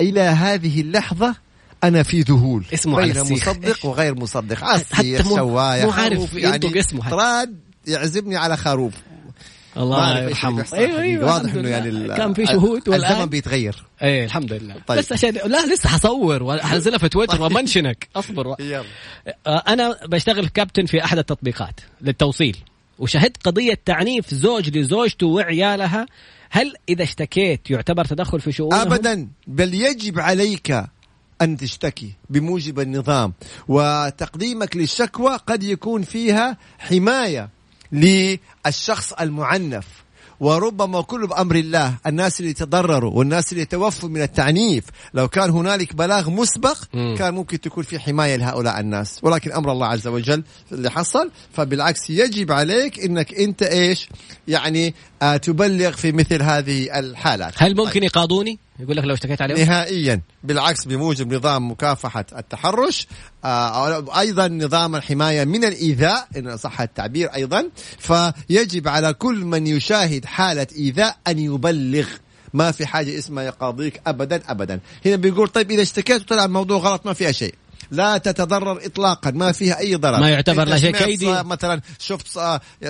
[0.00, 1.34] إلى هذه اللحظة
[1.84, 3.48] أنا في ذهول اسمه بين السيخ.
[3.48, 7.10] مصدق؟ وغير مصدق حتى عصي مو- عارف ينطق اسمه حتى.
[7.10, 8.92] تراد يعزمني على خروف
[9.76, 10.66] الله يرحمه.
[10.72, 11.00] أيوه.
[11.00, 11.68] أيوه واضح إنه.
[11.68, 13.84] يعني كان في شهود الزمن والان بيتغير.
[14.02, 14.74] إيه الحمد لله.
[14.86, 14.98] طيب.
[14.98, 18.08] بس عشان لا لسه حصور وحنزلها في تويتر ومنشنك.
[18.16, 18.84] أصبر يلا.
[19.46, 22.56] آه، أنا بشتغل كابتن في أحد التطبيقات للتوصيل
[22.98, 26.06] وشهدت قضية تعنيف زوج لزوجته وعيالها
[26.50, 29.28] هل إذا اشتكيت يعتبر تدخل في شؤونهم؟ ابدا.
[29.46, 30.84] بل يجب عليك
[31.42, 33.32] أن تشتكي بموجب النظام
[33.68, 37.48] وتقديمك للشكوى قد يكون فيها حماية
[37.92, 39.86] للشخص المعنف.
[40.40, 45.94] وربما كله بأمر الله الناس اللي تضرروا والناس اللي توفوا من التعنيف لو كان هنالك
[45.94, 46.76] بلاغ مسبق.
[46.92, 49.20] كان ممكن تكون في حماية لهؤلاء الناس.
[49.22, 54.08] ولكن أمر الله عز وجل اللي حصل فبالعكس يجب عليك إنك أنت إيش؟
[54.48, 57.54] يعني آه تبلغ في مثل هذه الحالات.
[57.56, 63.06] هل ممكن يقاضوني؟ يقول لك لو اشتكيت عليهم نهائيا بالعكس بموجب نظام مكافحة التحرش
[63.44, 67.68] آه، أيضا نظام الحماية من الإيذاء إن صح التعبير أيضا.
[67.98, 72.06] فيجب على كل من يشاهد حالة إيذاء أن يبلغ.
[72.54, 74.80] ما في حاجة اسمها يقاضيك أبدا أبدا.
[75.06, 77.54] هنا بيقول طيب إذا اشتكيت وطلع الموضوع غلط ما فيها شيء.
[77.90, 81.42] لا تتضرر اطلاقا ما فيها أي ضرر ما يعتبر لا شيء كيدي.
[81.42, 82.38] مثلا شفت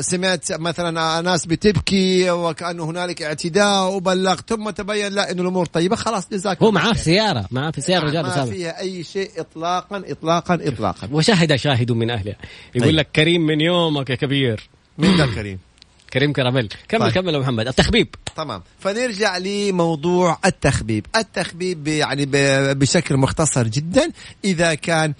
[0.01, 6.29] سمعت مثلا ناس بتبكي وكانه هنالك اعتداء وبلغت ثم تبين لا انه الأمور طيبة خلاص
[6.29, 6.99] جزاك هو معاه في.
[6.99, 12.11] سيارة معاه في سيارة رجال ما فيها أي شيء اطلاقا اطلاقا اطلاقا وشهد شاهد من
[12.11, 12.37] اهلها
[12.75, 12.99] يقول طيب.
[12.99, 14.68] لك كريم من يومك يا كبير
[14.99, 15.59] من ذا الكريم
[16.14, 16.68] كريم كراميل.
[16.88, 17.12] كمل طيب.
[17.12, 17.68] كمل يا محمد.
[17.68, 18.14] التخبيب.
[18.37, 18.62] تمام.
[18.79, 21.07] فنرجع لموضوع التخبيب.
[21.16, 22.27] التخبيب يعني
[22.74, 24.11] بشكل مختصر جدا.
[24.44, 25.14] إذا كان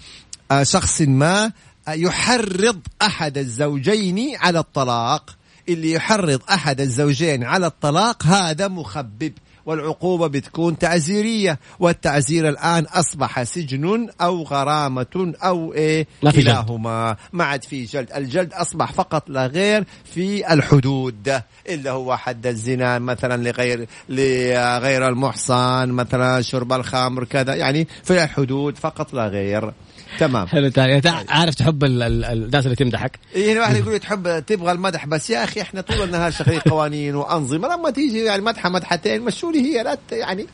[0.51, 1.51] آه، شخص ما
[1.87, 5.35] آه، يحرض أحد الزوجين على الطلاق
[5.69, 9.33] اللي يحرض أحد الزوجين على الطلاق هذا مخبب.
[9.65, 16.41] والعقوبة بتكون تعزيرية والتعزير الآن أصبح سجن أو غرامة أو إيه ما في.
[16.43, 18.11] كلاهما ما عاد في جلد.
[18.15, 25.89] الجلد أصبح فقط لا غير في الحدود اللي هو حد الزنا مثلا لغير لغير المحصن
[25.89, 27.55] مثلا شرب الخمر كذا.
[27.55, 29.73] يعني في الحدود فقط لا غير.
[30.19, 30.47] تمام.
[30.47, 33.19] حلو تعال تع- عارف تحب ال- ال- الناس اللي تمدحك.
[33.35, 37.67] إيه الواحد يقول تحب تبغى المدح بس يا أخي إحنا طول النهار شغالين قوانين وأنظمة.
[37.67, 40.47] لما تيجي يعني مدحة مدحتين مشوا لي هي لا يعني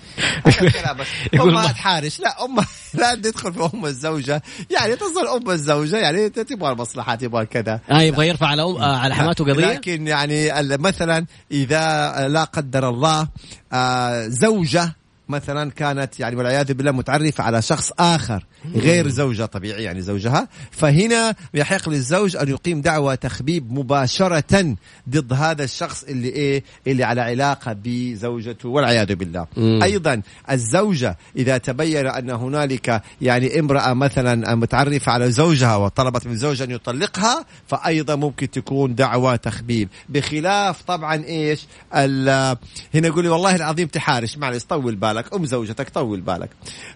[0.46, 4.42] هذا الكلام بس يقول أمها ما- تحارش لا أمها لا تدخل في أم الزوجة.
[4.72, 7.80] يعني تصل أم الزوجة يعني تبغى المصلحة تبغى كذا.
[7.92, 12.90] آه يبغى يرفع على أم آه على حماته قضية؟ لكن يعني مثلا إذا لا قدر
[12.90, 13.28] الله
[13.74, 14.96] آه، زوجة
[15.32, 20.48] مثلا كانت يعني والعياذ بالله متعرفة على شخص آخر غير زوجها طبيعي يعني زوجها.
[20.72, 24.76] فهنا يحق للزوج أن يقيم دعوى تخبيب مباشرة
[25.10, 29.48] ضد هذا الشخص اللي إيه اللي على علاقة بزوجته والعياذ بالله.
[29.58, 29.84] مم.
[29.84, 36.66] أيضا الزوجة إذا تبين أن هنالك يعني امرأة مثلا متعرفة على زوجها وطلبت من زوجها
[36.66, 39.90] أن يطلقها فايضا ممكن تكون دعوى تخبيب.
[40.10, 41.66] بخلاف طبعا إيش؟
[41.96, 42.58] ال-
[42.96, 44.38] هنا يقول والله العظيم تحارش.
[44.38, 45.21] معلش طول بالك.
[45.34, 46.50] أم زوجتك طول بالك.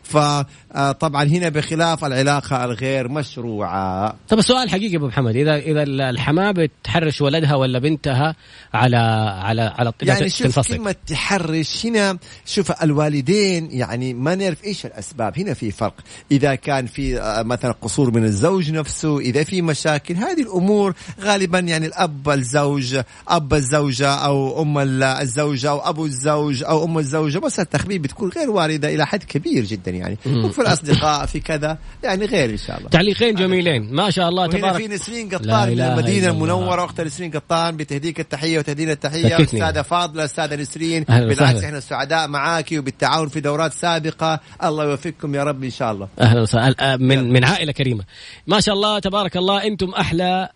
[0.03, 4.15] فطبعا هنا بخلاف العلاقة الغير مشروعة.
[4.29, 8.35] طب السؤال حقيقي أبو محمد إذا إذا الحماة بتحرش ولدها ولا بنتها
[8.73, 8.97] على
[9.43, 15.39] على على يعني شوف تنفصل؟ كلمة تحرش هنا شوف الوالدين يعني ما نعرف إيش الأسباب.
[15.39, 15.93] هنا في فرق.
[16.31, 21.59] إذا كان في آه، مثلا قصور من الزوج نفسه إذا في مشاكل هذه الأمور غالبا
[21.59, 27.39] يعني الأب الزوج أب الزوجة أو أم ال- الزوجة أو أبو الزوج أو أم الزوجة
[27.39, 30.17] بس التخبيب بتكون غير واردة إلى حد كبير جدا يعني.
[30.25, 32.89] وفي الأصدقاء في كذا يعني غير إن شاء الله.
[32.89, 33.93] تعليقين جميلين.
[33.93, 36.31] ما شاء الله وهنا في تبارك نسرين قطان من المدينة.
[36.31, 36.85] المنورة.
[36.85, 39.43] أخت نسرين قطان بتهديك التحية وتهدينا التحية.
[39.43, 41.03] أستاذة فاضلة أستاذة نسرين.
[41.03, 41.63] بالعكس.
[41.63, 44.39] إحنا سعداء معاكي وبالتعاون في دورات سابقة.
[44.63, 46.07] الله يوفقكم يا رب إن شاء الله.
[46.19, 46.93] أهلا وسهلا.
[46.93, 48.03] آه، من من عائلة كريمة.
[48.47, 50.49] ما شاء الله تبارك الله أنتم أحلى.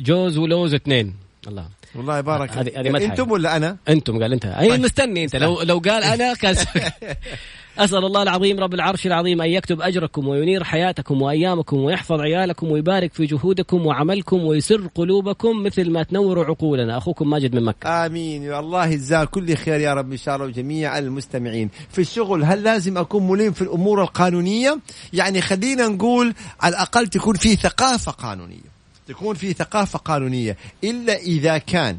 [0.00, 1.14] جوز ولوز اثنين.
[1.48, 1.75] الله.
[1.96, 3.04] والله يبارك هذه- هذه مدحة.
[3.06, 4.44] أنتم ولا أنا؟ أنتم قال أنت.
[4.46, 4.80] أي طيب.
[4.80, 5.36] مستني أنت.
[5.36, 6.56] لو لو قال أنا كان
[7.78, 13.12] أسأل الله العظيم رب العرش العظيم أن يكتب أجركم وينير حياتكم وأيامكم ويحفظ عيالكم ويبارك
[13.14, 16.98] في جهودكم وعملكم ويسر قلوبكم مثل ما تنور عقولنا.
[16.98, 18.06] أخوكم ماجد من مكة.
[18.06, 18.52] آمين.
[18.54, 21.70] الله يجزاك كل خير يا رب إن شاء الله وجميع المستمعين.
[21.90, 24.78] في الشغل هل لازم أكون ملم في الأمور القانونية؟
[25.12, 28.75] يعني خلينا نقول على الأقل تكون في ثقافة قانونية.
[29.08, 30.56] تكون في ثقافة قانونية.
[30.84, 31.98] إلا إذا كان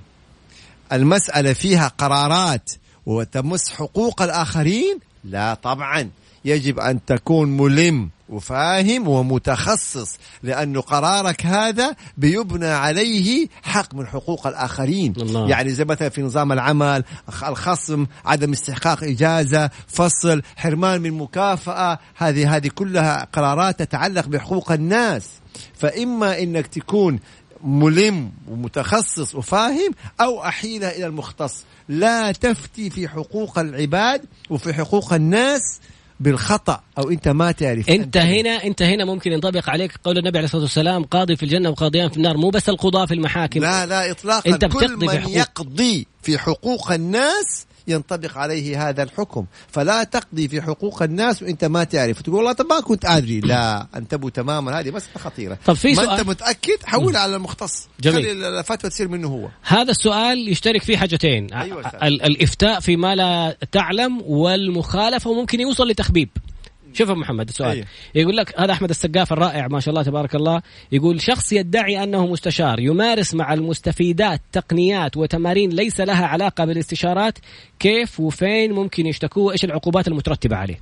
[0.92, 2.72] المسألة فيها قرارات
[3.06, 6.10] وتمس حقوق الآخرين لا طبعا.
[6.46, 15.14] يجب أن تكون ملم وفاهم ومتخصص لأنه قرارك هذا بيبنى عليه حق من حقوق الآخرين.
[15.18, 15.50] الله.
[15.50, 17.04] يعني زي مثلا في نظام العمل
[17.44, 25.24] الخصم عدم استحقاق إجازة فصل حرمان من مكافأة هذه هذه كلها قرارات تتعلق بحقوق الناس.
[25.74, 27.20] فإما أنك تكون
[27.64, 31.64] ملم ومتخصص وفاهم أو أحيلة إلى المختص.
[31.90, 35.80] لا تفتي في حقوق العباد وفي حقوق الناس
[36.20, 40.46] بالخطأ أو أنت ما تعرف أنت هنا أنت هنا ممكن ينطبق عليك قول النبي عليه
[40.46, 43.60] الصلاة والسلام قاضي في الجنة وقاضيان في النار مو بس القضاة في المحاكم.
[43.60, 44.50] لا لا اطلاقا.
[44.50, 45.30] أنت كل من.
[45.30, 49.46] يقضي في حقوق الناس ينطبق عليه هذا الحكم.
[49.72, 52.22] فلا تقضي في حقوق الناس وإنت ما تعرف.
[52.22, 53.40] تقول والله طب ما كنت أدري.
[53.40, 54.80] لا انتبهوا تماما.
[54.80, 57.88] هذه مساله خطيره طب في ما سؤال- انت متأكد؟ حول على المختص.
[58.02, 58.24] جميل.
[58.26, 59.48] خلي الفتوى تصير منه هو.
[59.64, 61.54] هذا السؤال يشترك فيه حاجتين.
[61.54, 61.88] أيوة.
[61.88, 66.30] ال- الإفتاء فيما لا تعلم والمخالفة وممكن يوصل لتخبيب.
[66.98, 67.86] شوف محمد السؤال أيوة.
[68.16, 72.28] يقول لك هذا أحمد السقاف الرائع ما شاء الله تبارك الله يقول شخص يدعي أنه
[72.28, 77.38] مستشار يمارس مع المستفيدات تقنيات وتمارين ليس لها علاقة بالاستشارات
[77.80, 80.80] كيف وفين ممكن يشتكوه؟ وايش العقوبات المترتبة عليه؟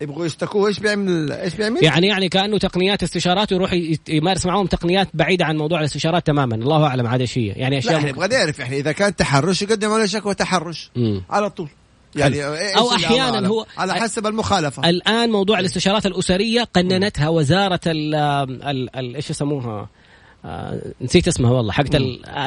[0.00, 3.72] يبغوا يشتكوه إيش بيعمل؟ إيش بيعمل؟ يعني يعني كأنه تقنيات استشارات ويروح
[4.08, 6.54] يمارس معهم تقنيات بعيدة عن موضوع الاستشارات تماما.
[6.54, 9.62] الله أعلم عاد إيش هي يعني لا اشياء إحنا نبغى نعرف إحنا إذا كان تحرش
[9.62, 11.22] يقدم عليه شكوى تحرش مم.
[11.30, 11.68] على طول.
[12.16, 12.46] يعني
[12.78, 14.88] الله أعلم؟ هو- على حسب المخالفة.
[14.90, 19.88] الآن موضوع الاستشارات الأسرية قننتها وزارة ال ال ال إيش يسموها؟
[21.00, 21.96] نسيت اسمها والله حقت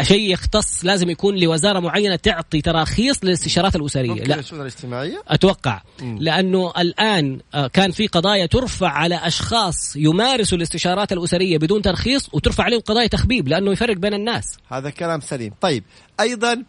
[0.01, 4.23] شيء يختص لازم يكون لوزارة معينة تعطي تراخيص للاستشارات الأسرية.
[4.23, 4.43] لا.
[4.53, 5.81] الاجتماعية؟ أتوقع.
[6.01, 6.17] مم.
[6.19, 12.63] لأنه الآن آه، كان في قضايا ترفع على أشخاص يمارسوا الاستشارات الأسرية بدون ترخيص وترفع
[12.63, 14.57] عليهم قضايا تخبيب لأنه يفرق بين الناس.
[14.69, 15.53] هذا كلام سليم.
[15.61, 15.83] طيب
[16.19, 16.63] أيضا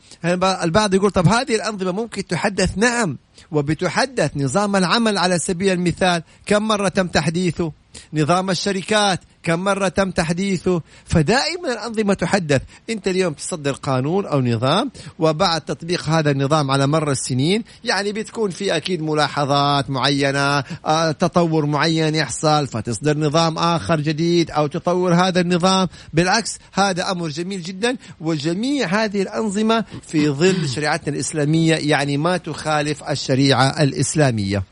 [0.64, 3.18] البعض يقول طب هذه الأنظمة ممكن تحدث؟ نعم.
[3.50, 7.72] وبتحدث نظام العمل على سبيل المثال كم مرة تم تحديثه؟
[8.12, 12.62] نظام الشركات كم مرة تم تحديثه؟ فدائما الأنظمة تحدث.
[12.90, 18.50] أنت اليوم تصدر قانون أو نظام وبعد تطبيق هذا النظام على مر السنين يعني بتكون
[18.50, 25.40] في أكيد ملاحظات معينة آه، تطور معين يحصل فتصدر نظام آخر جديد أو تطور هذا
[25.40, 25.88] النظام.
[26.12, 33.10] بالعكس هذا أمر جميل جدا وجميع هذه الأنظمة في ظل شريعتنا الإسلامية يعني ما تخالف
[33.10, 34.62] الشريعة الإسلامية.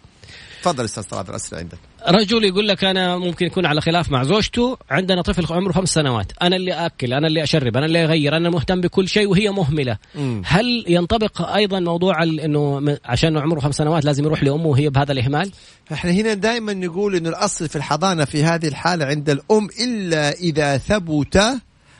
[0.62, 1.93] تفضل أستاذ طلال الأسئلة عندك.
[2.08, 6.32] رجل يقول لك أنا ممكن يكون على خلاف مع زوجته عندنا طفل عمره خمس سنوات
[6.42, 9.98] أنا اللي اكل أنا اللي أشرب أنا اللي أغير أنا مهتم بكل شيء وهي مهملة.
[10.14, 10.42] مم.
[10.46, 15.50] هل ينطبق أيضا موضوع إنه عشان عمره خمس سنوات لازم يروح لأمه وهي بهذا الإهمال؟
[15.92, 20.78] إحنا هنا دائما نقول إنه الأصل في الحضانة في هذه الحالة عند الأم إلا إذا
[20.78, 21.44] ثبت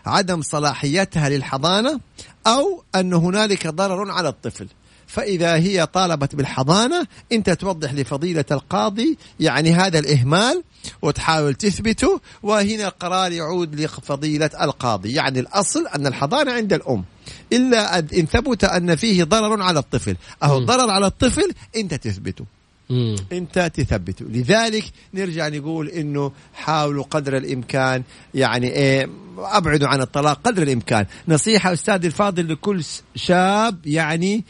[0.07, 2.01] عدم صلاحيتها للحضانة
[2.47, 4.67] أو أن هنالك ضرر على الطفل.
[5.07, 10.63] فإذا هي طالبت بالحضانة أنت توضح لفضيلة القاضي يعني هذا الإهمال
[11.03, 15.13] وتحاول تثبته وهنا القرار يعود لفضيلة القاضي.
[15.13, 17.05] يعني الأصل أن الحضانة عند الأم.
[17.53, 20.17] إلا أن- إن ثبت أن فيه ضرر على الطفل.
[20.43, 20.67] أهو مم.
[20.67, 22.45] ضرر على الطفل أنت تثبته.
[22.91, 23.17] مم.
[23.33, 24.25] أنت تثبته.
[24.25, 28.03] لذلك نرجع نقول إنه حاولوا قدر الإمكان.
[28.35, 31.07] يعني إيه أبعدوا عن الطلاق قدر الإمكان.
[31.29, 32.85] نصيحة أستاذ الفاضل لكل
[33.17, 34.45] شاب يعني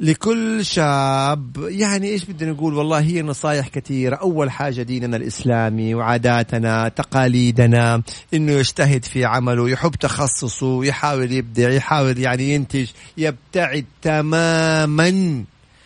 [0.00, 1.56] لكل شاب.
[1.68, 4.16] يعني إيش بدنا نقول؟ والله هي نصايح كثيرة.
[4.16, 8.02] أول حاجة ديننا الإسلامي وعاداتنا تقاليدنا
[8.34, 15.44] إنه يجتهد في عمله يحب تخصصه يحاول يبدع يحاول يعني ينتج يبتعد تماما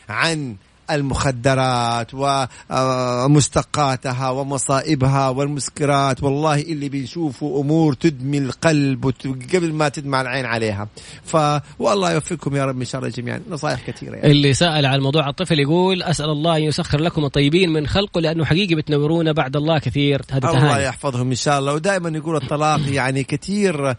[0.08, 0.56] عن
[0.94, 2.10] المخدرات
[2.70, 6.22] ومستقاتها ومصائبها والمسكرات.
[6.22, 9.12] والله اللي بنشوفه أمور تدمي القلب
[9.54, 10.88] قبل ما تدمع العين عليها.
[11.24, 11.36] ف
[11.78, 13.40] والله يوفقكم يا رب إن شاء الله جميعا.
[13.50, 14.30] نصائح كثيرة يعني.
[14.30, 18.44] اللي سأل عن موضوع الطفل يقول أسأل الله أن يسخر لكم الطيبين من خلقه لأنه
[18.44, 20.22] حقيقي بتنورونا بعد الله كثير.
[20.30, 21.74] هذا الله يحفظهم إن شاء الله.
[21.74, 23.94] ودائما يقول الطلاق يعني كثير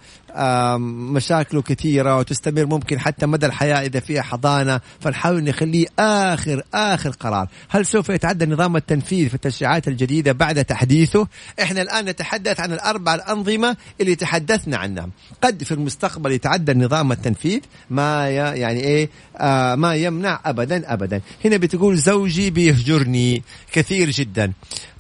[0.78, 7.48] مشاكله كثيرة وتستمر ممكن حتى مدى الحياة إذا فيها حضانة فنحاول نخليه آخر آخر قرار.
[7.70, 11.28] هل سوف يتعدى نظام التنفيذ في التشريعات الجديدة بعد تحديثه؟
[11.62, 15.10] إحنا الآن نتحدث عن الأربع الأنظمة اللي تحدثنا عنها.
[15.42, 17.60] قد في المستقبل يتعدى نظام التنفيذ؟
[17.90, 21.22] ما يعني إيه؟ آه ما يمنع ابدا ابدا.
[21.46, 23.44] هنا بتقول زوجي بيهجرني.
[23.72, 24.52] كثير جدا.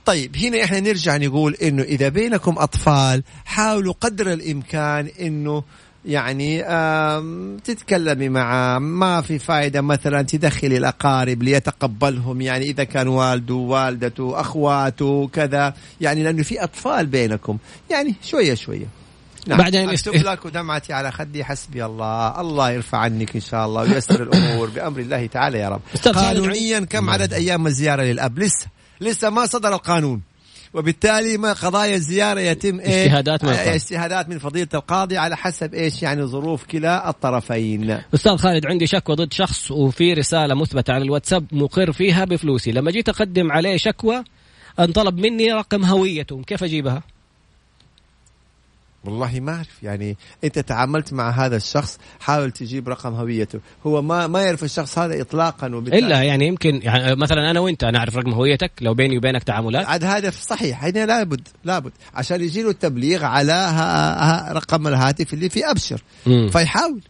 [0.06, 5.64] طيب هنا إحنا نرجع نقول إنه إذا بينكم أطفال حاولوا قدر الإمكان إنه
[6.06, 6.64] يعني
[7.64, 12.42] تتكلمي معه ما في فائدة مثلا تدخلي الأقارب ليتقبلهم.
[12.42, 15.74] يعني إذا كان والده والدته أخواته كذا.
[16.02, 17.58] يعني لأنه في أطفال بينكم.
[17.90, 18.86] يعني شوية شوية.
[19.48, 19.58] نعم.
[19.58, 22.42] بعدين است- لك ودمعتي على خدي حسبي الله.
[22.42, 24.70] الله يرفع عنك إن شاء الله ويسر الأمور.
[24.70, 25.82] بأمر الله تعالى يا رب.
[26.06, 28.68] قانونيا كم عدد أيام الزيارة للأب؟ لسه.
[29.02, 30.22] لسه ما صدر القانون.
[30.74, 33.70] وبالتالي ما قضايا الزيارة يتم إيه؟ اجتهادات من القاضي.
[33.70, 38.00] آه، اجتهادات من فضيلة القاضي على حسب إيش يعني ظروف كلا الطرفين.
[38.16, 42.72] أستاذ خالد عندي شكوى ضد شخص وفي رسالة مثبتة على الواتساب مقر فيها بفلوسي.
[42.72, 44.24] لما جيت أقدم عليه شكوى
[44.80, 47.04] انطلب مني رقم هويته كيف أجيبها؟
[49.06, 49.84] والله ما أعرف.
[49.84, 53.60] يعني أنت تعاملت مع هذا الشخص حاول تجيب رقم هويته.
[53.88, 56.06] هو ما ما يعرف الشخص هذا إطلاقا وبالتالي.
[56.06, 59.86] إلا يعني يمكن يعني مثلا أنا وأنت نعرف رقم هويتك لو بيني وبينك تعاملات.
[59.86, 60.84] عاد هذا صحيح.
[60.84, 61.92] هنا لابد لابد.
[62.14, 66.04] عشان يجي له التبليغ على ها ها رقم الهاتف اللي في أبشر.
[66.26, 66.48] مم.
[66.48, 67.02] فيحاول.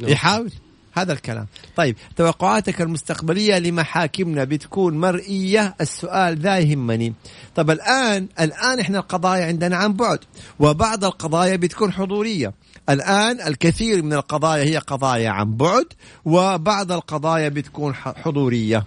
[0.00, 0.10] نعم.
[0.10, 0.52] يحاول.
[0.92, 1.46] هذا الكلام.
[1.76, 7.14] طيب توقعاتك المستقبلية لمحاكمنا بتكون مرئية؟ السؤال ذا يهمني.
[7.54, 10.18] طب الآن الآن إحنا القضايا عندنا عن بعد
[10.58, 12.54] وبعض القضايا بتكون حضورية.
[12.88, 15.86] الآن الكثير من القضايا هي قضايا عن بعد
[16.24, 18.84] وبعض القضايا بتكون حضورية.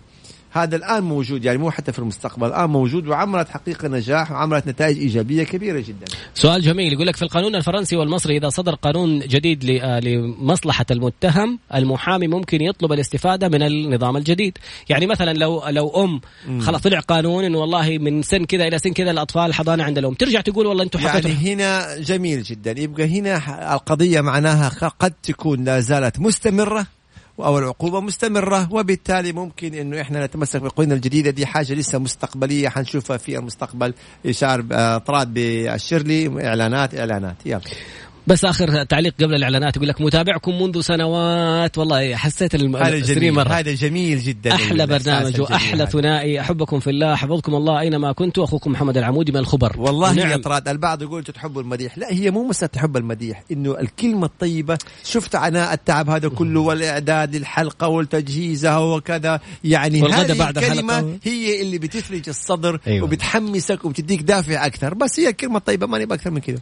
[0.54, 4.98] هذا الآن موجود يعني مو حتى في المستقبل الآن موجود وعملت حقيقة نجاح وعملت نتائج
[4.98, 6.06] إيجابية كبيرة جدا.
[6.34, 11.60] سؤال جميل يقول لك في القانون الفرنسي والمصري إذا صدر قانون جديد آه، لمصلحة المتهم
[11.76, 14.58] المحامي ممكن يطلب الاستفادة من النظام الجديد.
[14.90, 16.22] يعني مثلا لو لو أم
[16.62, 20.14] خلاص طلع قانون إنه والله من سن كذا إلى سن كذا الأطفال الحضانه عند الأم.
[20.14, 22.82] ترجع تقول والله أنتم حطيتوا يعني هنا جميل جدا.
[22.82, 26.86] يبقى هنا القضية معناها قد تكون لا زالت مستمرة
[27.44, 33.18] أو العقوبة مستمرة وبالتالي ممكن إنه إحنا نتمسك بقوانين الجديدة دي حاجة لسه مستقبلية حنشوفها
[33.18, 33.94] في المستقبل.
[34.26, 37.36] إشار آه، طراد بالشرلي إعلانات إعلانات.
[37.46, 37.62] يلا.
[38.28, 41.78] بس آخر تعليق قبل الإعلانات يقول لك متابعكم منذ سنوات.
[41.78, 43.54] والله حسيت جميل مرة.
[43.54, 44.56] هذا جميل جدا.
[44.56, 45.88] أحلى برنامج وأحلى.
[45.88, 46.42] ثنائي.
[46.42, 48.40] أحبكم في الله حفظكم الله أينما كنت.
[48.40, 49.76] أخوكم محمد العمودي من الخبر.
[49.78, 50.32] والله نعم.
[50.32, 51.98] يا طراد البعض يقول أنتوا تحبوا المديح.
[51.98, 57.36] لا هي مو مسألة تحب المديح إنه الكلمة الطيبة شفت عناء التعب هذا كله والإعداد
[57.36, 59.40] للحلقة والتجهيزها وكذا.
[59.64, 61.18] يعني هذه بعد الحلقة.
[61.24, 63.06] هي اللي بتثلج الصدر أيوة.
[63.06, 64.94] وبتحمسك وبتديك دافع أكثر.
[64.94, 66.60] بس هي الكلمة الطيبة ما نبغى أكثر من كذا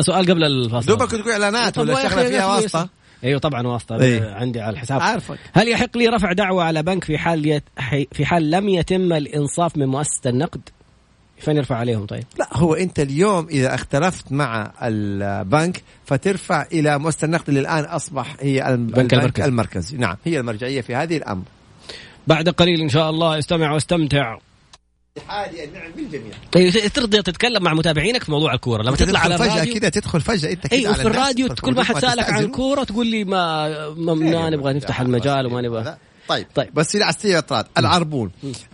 [0.00, 0.86] سؤال قبل الفاصل.
[0.86, 2.88] دوبك تقول إعلانات طب ولا أخي- فيها واسطة؟
[3.24, 4.00] أيوه طبعا واسطة.
[4.00, 4.34] إيه.
[4.34, 5.00] عندي على الحساب.
[5.00, 5.38] عارفك.
[5.52, 7.64] هل يحق لي رفع دعوة على بنك في حال يت...
[8.12, 10.60] في حال لم يتم الإنصاف من مؤسسة النقد؟
[11.38, 17.24] فين يرفع عليهم طيب؟ لا هو أنت اليوم إذا اختلفت مع البنك فترفع إلى مؤسسة
[17.24, 19.44] النقد اللي الآن أصبح هي البنك, البنك المركزي.
[19.48, 19.96] المركزي.
[19.96, 21.42] نعم هي المرجعية في هذه الأمر.
[22.26, 24.38] بعد قليل إن شاء الله استمع واستمتع.
[25.20, 29.54] حالي النعم بالجميع إيه، ترضى تتكلم مع متابعينك في موضوع الكورة لما تطلع على فجاه
[29.54, 32.56] الراديو كذا تدخل فجأة أنت كذا أيوه في الراديو كل ما حد سألك عن تستأذنوا.
[32.56, 35.96] كوره تقول لي ما ما, ما نبغى نفتح المجال وما نبغى.
[36.28, 36.46] طيب.
[36.54, 36.74] طيب.
[36.74, 38.30] بس لا استيعاب اطراد العربون.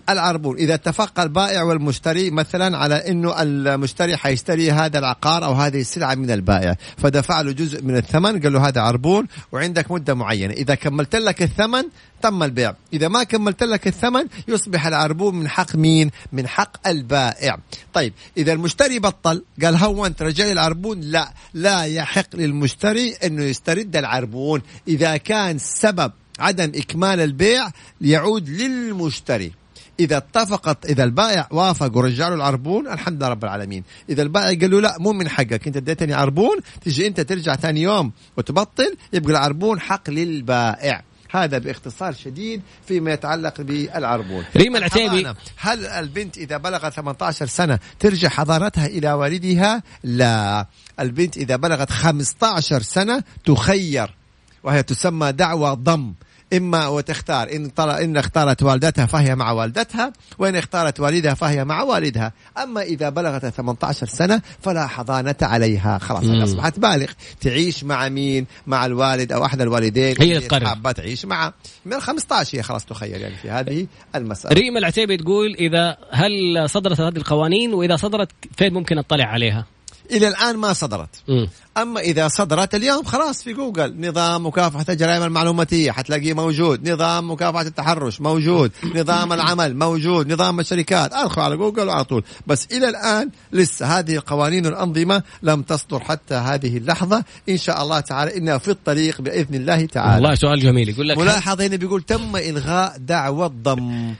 [0.08, 6.14] العربون إذا اتفق البائع والمشتري مثلا على إنه المشتري حيشتري هذا العقار أو هذه السلعة
[6.14, 10.54] من البائع فدفع له جزء من الثمن قال له هذا عربون وعندك مدة معينة.
[10.54, 11.82] إذا كملت لك الثمن
[12.22, 12.74] تم البيع.
[12.92, 17.58] إذا ما كملت لك الثمن يصبح العربون من حق مين؟ من حق البائع.
[17.94, 21.32] طيب إذا المشتري بطل قال هونت رجع لي العربون؟ لا.
[21.54, 24.62] لا يحق للمشتري إنه يسترد العربون.
[24.88, 27.70] إذا كان سبب عدم إكمال البيع
[28.00, 29.52] يعود للمشتري.
[30.00, 33.84] إذا اتفقت إذا البائع وافق ورجع له العربون الحمد لله رب العالمين.
[34.10, 35.66] إذا البائع قال له لا مو من حقك.
[35.66, 41.02] أنت اديتني عربون تجي أنت ترجع ثاني يوم وتبطل يبقى العربون حق للبائع.
[41.30, 44.44] هذا باختصار شديد فيما يتعلق بالعربون.
[44.56, 45.26] ريما العتيبي.
[45.56, 50.66] هل البنت إذا بلغت 18 سنة ترجع حضانتها إلى والدها؟ لا.
[51.00, 54.14] البنت إذا بلغت 15 سنة تخير
[54.62, 56.14] وهي تسمى دعوة ضم.
[56.52, 57.90] إما وتختار إن, طل...
[57.90, 62.32] إن اختارت والدتها فهي مع والدتها وإن اختارت والدها فهي مع والدها.
[62.62, 65.98] أما إذا بلغت 18 سنة فلا حضانة عليها.
[65.98, 66.42] خلاص مم.
[66.42, 67.10] أصبحت بالغ.
[67.40, 70.16] تعيش مع مين؟ مع الوالد أو أحد الوالدين.
[70.20, 70.66] هي تقرر.
[70.66, 71.52] حابة تعيش مع؟
[71.86, 74.54] من ال 15 هي خلاص تخيل يعني في هذه المسألة.
[74.54, 76.30] ريم العتيبي تقول إذا هل
[76.70, 79.66] صدرت هذه القوانين وإذا صدرت فين ممكن أطلع عليها؟
[80.10, 81.08] إلى الآن ما صدرت.
[81.28, 81.48] مم.
[81.76, 84.08] أما إذا صدرت اليوم خلاص في جوجل.
[84.08, 86.90] نظام مكافحة الجرائم المعلوماتية حتلاقيه موجود.
[86.90, 88.72] نظام مكافحة التحرش موجود.
[88.94, 90.32] نظام العمل موجود.
[90.32, 91.12] نظام الشركات.
[91.12, 92.24] أدخل على جوجل على طول.
[92.46, 97.24] بس إلى الآن لسه هذه القوانين والانظمه لم تصدر حتى هذه اللحظة.
[97.48, 100.14] إن شاء الله تعالى إنها في الطريق بإذن الله تعالى.
[100.14, 100.88] والله سؤال جميل.
[100.88, 104.14] يقول لك ملاحظ هنا بيقول تم إلغاء دعوى الضم.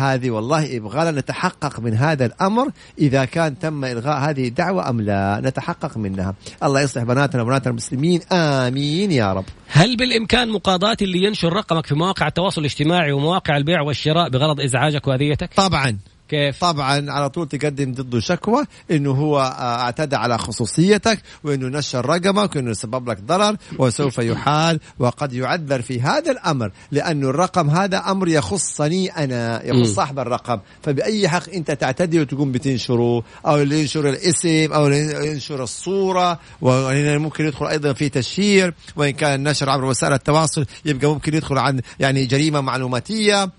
[0.00, 5.00] هذه والله يبغى لنا نتحقق من هذا الأمر إذا كان تم إلغاء هذه الدعوة أم
[5.00, 5.40] لا.
[5.44, 6.34] نتحقق منها.
[6.62, 8.20] الله يصلح بناتنا وبنات المسلمين.
[8.32, 9.44] آمين يا رب.
[9.68, 15.06] هل بالإمكان مقاضاة اللي ينشر رقمك في مواقع التواصل الاجتماعي ومواقع البيع والشراء بغرض إزعاجك
[15.06, 15.98] وأذيتك؟ طبعا.
[16.30, 22.06] كيف؟ طبعا على طول تقدم ضده شكوى إنه هو آه، اعتدى على خصوصيتك وإنه نشر
[22.06, 27.98] رقمك وإنه سبب لك ضرر وسوف يحال وقد يعذر في هذا الأمر لأنه الرقم هذا
[27.98, 29.62] أمر يخصني أنا.
[29.64, 35.32] يخص صاحب الرقم فبأي حق أنت تعتدي وتقوم بتنشره أو اللي ينشر الاسم أو اللي
[35.32, 41.08] ينشر الصورة وهنا ممكن يدخل أيضا في تشهير وإن كان النشر عبر وسائل التواصل يبقى
[41.08, 43.50] ممكن يدخل عن يعني جريمة معلوماتية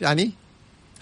[0.00, 0.30] يعني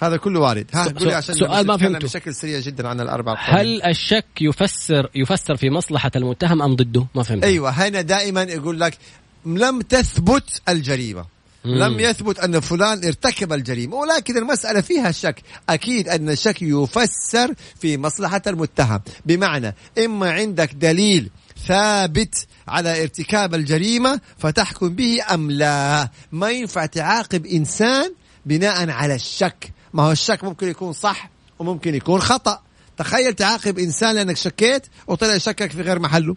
[0.03, 2.07] هذا كله وارد ها قولي عشان سؤال ما فهمته.
[2.07, 3.83] بشكل سريع جدا عن الأربع قوانين.
[3.83, 7.45] هل الشك يفسر يفسر في مصلحة المتهم أم ضده؟ ما فهمت.
[7.45, 8.99] أيوه هنا دائما يقول لك
[9.47, 11.25] لم تثبت الجريمة
[11.65, 11.75] مم.
[11.75, 17.99] لم يثبت أن فلان ارتكب الجريمة ولكن المسألة فيها شك أكيد أن الشك يفسر في
[17.99, 19.75] مصلحة المتهم بمعنى
[20.05, 21.31] إما عندك دليل
[21.67, 28.13] ثابت على ارتكاب الجريمة فتحكم به أم لا ما ينفع تعاقب إنسان
[28.47, 32.61] بناء على الشك ما هو الشك ممكن يكون صح وممكن يكون خطأ.
[32.97, 36.37] تخيل تعاقب إنسان لأنك شكيت وطلع شكك في غير محله.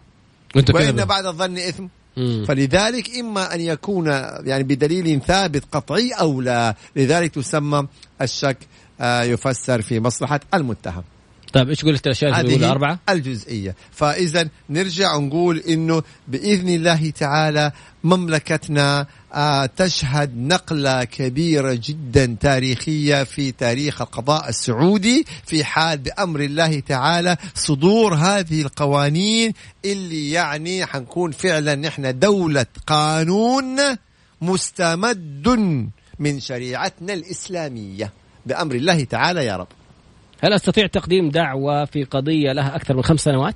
[0.56, 1.86] وإنت وان كذا بعد الظن إثم.
[2.16, 2.44] مم.
[2.48, 4.06] فلذلك إما أن يكون
[4.44, 6.74] يعني بدليل ثابت قطعي أو لا.
[6.96, 7.86] لذلك تسمى
[8.22, 8.58] الشك
[9.00, 11.02] آه، يفسر في مصلحة المتهم.
[11.52, 13.74] طيب إيش قلت الاشياء اللي هذه اربعه؟ الجزئية.
[13.92, 17.72] فإذا نرجع ونقول إنه بإذن الله تعالى
[18.04, 19.06] مملكتنا
[19.76, 28.14] تشهد نقلة كبيرة جدا تاريخية في تاريخ القضاء السعودي في حال بأمر الله تعالى صدور
[28.14, 29.52] هذه القوانين
[29.84, 33.76] اللي يعني حنكون فعلا نحن دولة قانون
[34.40, 35.48] مستمد
[36.18, 38.12] من شريعتنا الإسلامية
[38.46, 39.68] بأمر الله تعالى يا رب
[40.42, 43.54] هل أستطيع تقديم دعوة في قضية لها أكثر من خمس سنوات؟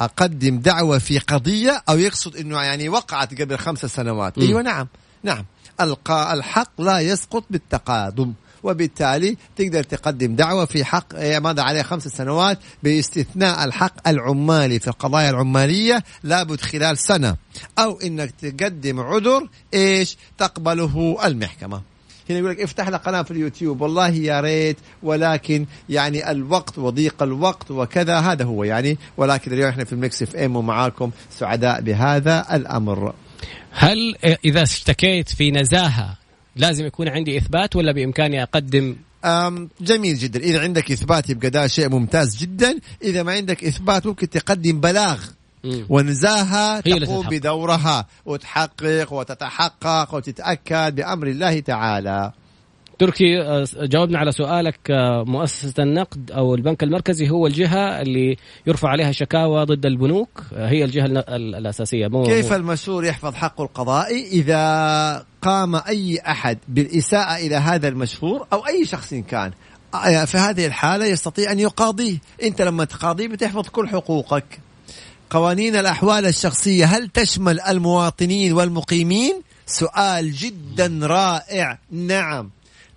[0.00, 4.38] أقدم دعوة في قضية أو يقصد إنه يعني وقعت قبل خمس سنوات.
[4.38, 4.44] مم.
[4.44, 4.88] أيوه نعم.
[5.22, 5.44] نعم.
[5.80, 8.32] ألقى الحق لا يسقط بالتقادم.
[8.62, 15.30] وبالتالي تقدر تقدم دعوة في حق ماذا عليه خمس سنوات باستثناء الحق العمالي في القضايا
[15.30, 17.36] العمالية لابد خلال سنة.
[17.78, 21.82] أو إنك تقدم عذر إيش؟ تقبله المحكمة.
[22.30, 23.80] هنا يقول لك افتح لك قناة في اليوتيوب.
[23.80, 28.18] والله يا ريت ولكن يعني الوقت وضيق الوقت وكذا.
[28.18, 28.98] هذا هو يعني.
[29.16, 33.14] ولكن اليوم إحنا في المكس إف إم ومعاكم سعداء بهذا الأمر.
[33.70, 36.16] هل إذا اشتكيت في نزاهة
[36.56, 40.40] لازم يكون عندي إثبات ولا بإمكاني أقدم؟ أم جميل جدا.
[40.40, 42.78] إذا عندك إثبات يبقى ده شيء ممتاز جدا.
[43.04, 45.24] إذا ما عندك إثبات ممكن تقدم بلاغ.
[45.88, 47.26] ونزاهة تقوم.
[47.28, 52.32] بدورها وتحقق وتتحقق وتتأكد بأمر الله تعالى.
[52.98, 58.36] تركي آه، جاوبنا على سؤالك آه، مؤسسة النقد أو البنك المركزي هو الجهة اللي
[58.66, 60.42] يرفع عليها شكاوى ضد البنوك.
[60.54, 62.08] آه، هي الجهة الأساسية.
[62.08, 68.66] مو كيف المشهور يحفظ حقه القضائي إذا قام أي أحد بالإساءة إلى هذا المشهور أو
[68.66, 69.52] أي شخص كان؟
[70.26, 72.18] في هذه الحالة يستطيع أن يقاضيه.
[72.42, 74.60] أنت لما تقاضيه بتحفظ كل حقوقك.
[75.30, 81.78] قوانين الأحوال الشخصية هل تشمل المواطنين والمقيمين؟ سؤال جدا رائع.
[81.90, 82.50] نعم.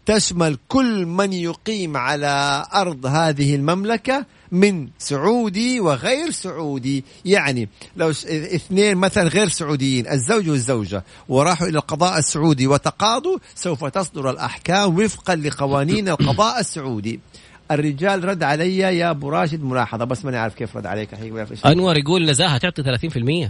[0.05, 7.03] تشمل كل من يقيم على أرض هذه المملكة من سعودي وغير سعودي.
[7.25, 14.29] يعني لو اثنين مثلا غير سعوديين الزوج والزوجة وراحوا إلى القضاء السعودي وتقاضوا سوف تصدر
[14.29, 17.19] الأحكام وفقا لقوانين القضاء السعودي.
[17.71, 21.13] الرجال رد علي يا أبو راشد ملاحظة بس ماني عارف كيف رد عليك.
[21.65, 23.49] أنور يقول نزاهة تعطي 30%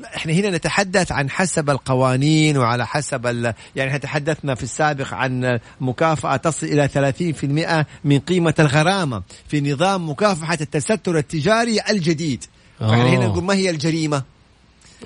[0.00, 3.54] لا إحنا هنا نتحدث عن حسب القوانين وعلى حسب ال...
[3.76, 6.88] يعني إحنا تحدثنا في السابق عن مكافأة تصل إلى
[7.82, 12.44] 30% من قيمة الغرامة في نظام مكافحة التستر التجاري الجديد
[12.80, 13.08] فإحنا آه.
[13.08, 14.22] هنا نقول ما هي الجريمة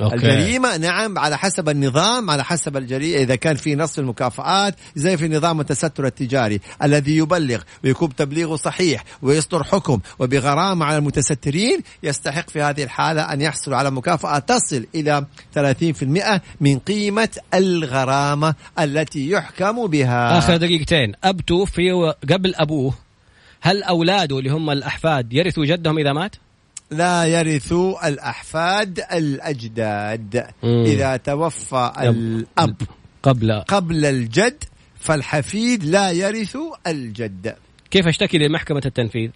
[0.01, 0.15] okay.
[0.15, 5.29] الجريمة نعم على حسب النظام على حسب الجريمة إذا كان في نص المكافآت زي في
[5.29, 12.63] نظام التستر التجاري الذي يبلغ ويكون تبليغه صحيح ويصدر حكم وبغرامة على المتسترين يستحق في
[12.63, 15.27] هذه الحالة أن يحصل على مكافأة تصل إلى
[15.59, 22.95] 30% من قيمة الغرامة التي يحكم بها آخر دقيقتين اب توفي قبل أبوه
[23.61, 26.37] هل أولاده اللي هم الأحفاد يرثوا جدهم إذا مات؟
[26.91, 27.73] لا يرث
[28.05, 30.85] الأحفاد الأجداد مم.
[30.85, 32.77] إذا توفى الأب
[33.23, 34.65] قبل قبل الجد
[35.01, 37.57] فالحفيد لا يرث الجد
[37.91, 39.31] كيف اشتكي لمحكمة التنفيذ؟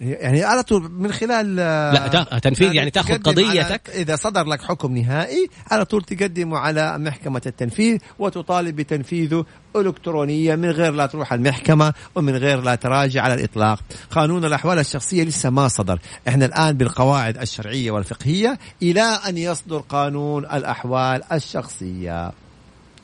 [0.00, 3.90] يعني على طول من خلال لا تا- تنفيذ يعني تاخذ تقدم قضيتك.
[3.90, 9.44] إذا صدر لك حكم نهائي على طول تقدمه على محكمة التنفيذ وتطالب بتنفيذه
[9.76, 13.80] الكترونيا من غير لا تروح المحكمة ومن غير لا تراجع على الإطلاق.
[14.10, 15.98] قانون الأحوال الشخصية لسه ما صدر.
[16.28, 22.32] إحنا الآن بالقواعد الشرعية والفقهية إلى أن يصدر قانون الأحوال الشخصية.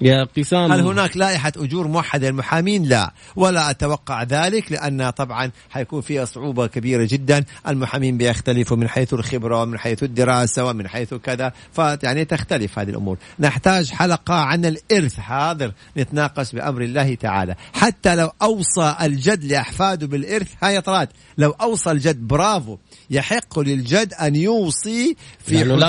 [0.02, 0.72] يا قسام.
[0.72, 3.12] هل هناك لائحة أجور موحدة للمحامين؟ لا.
[3.36, 7.44] ولا أتوقع ذلك لأن طبعا حيكون فيها صعوبة كبيرة جدا.
[7.68, 11.52] المحامين بيختلفوا من حيث الخبرة ومن حيث الدراسة ومن حيث كذا.
[11.72, 13.18] فيعني تختلف هذه الأمور.
[13.38, 17.54] نحتاج حلقة عن الإرث حاضر نتناقش بأمر الله تعالى.
[17.72, 22.78] حتى لو أوصى الجد لأحفاده بالإرث هاي طلعت لو أوصى الجد برافو.
[23.10, 25.82] يحق للجد أن يوصي في حدود.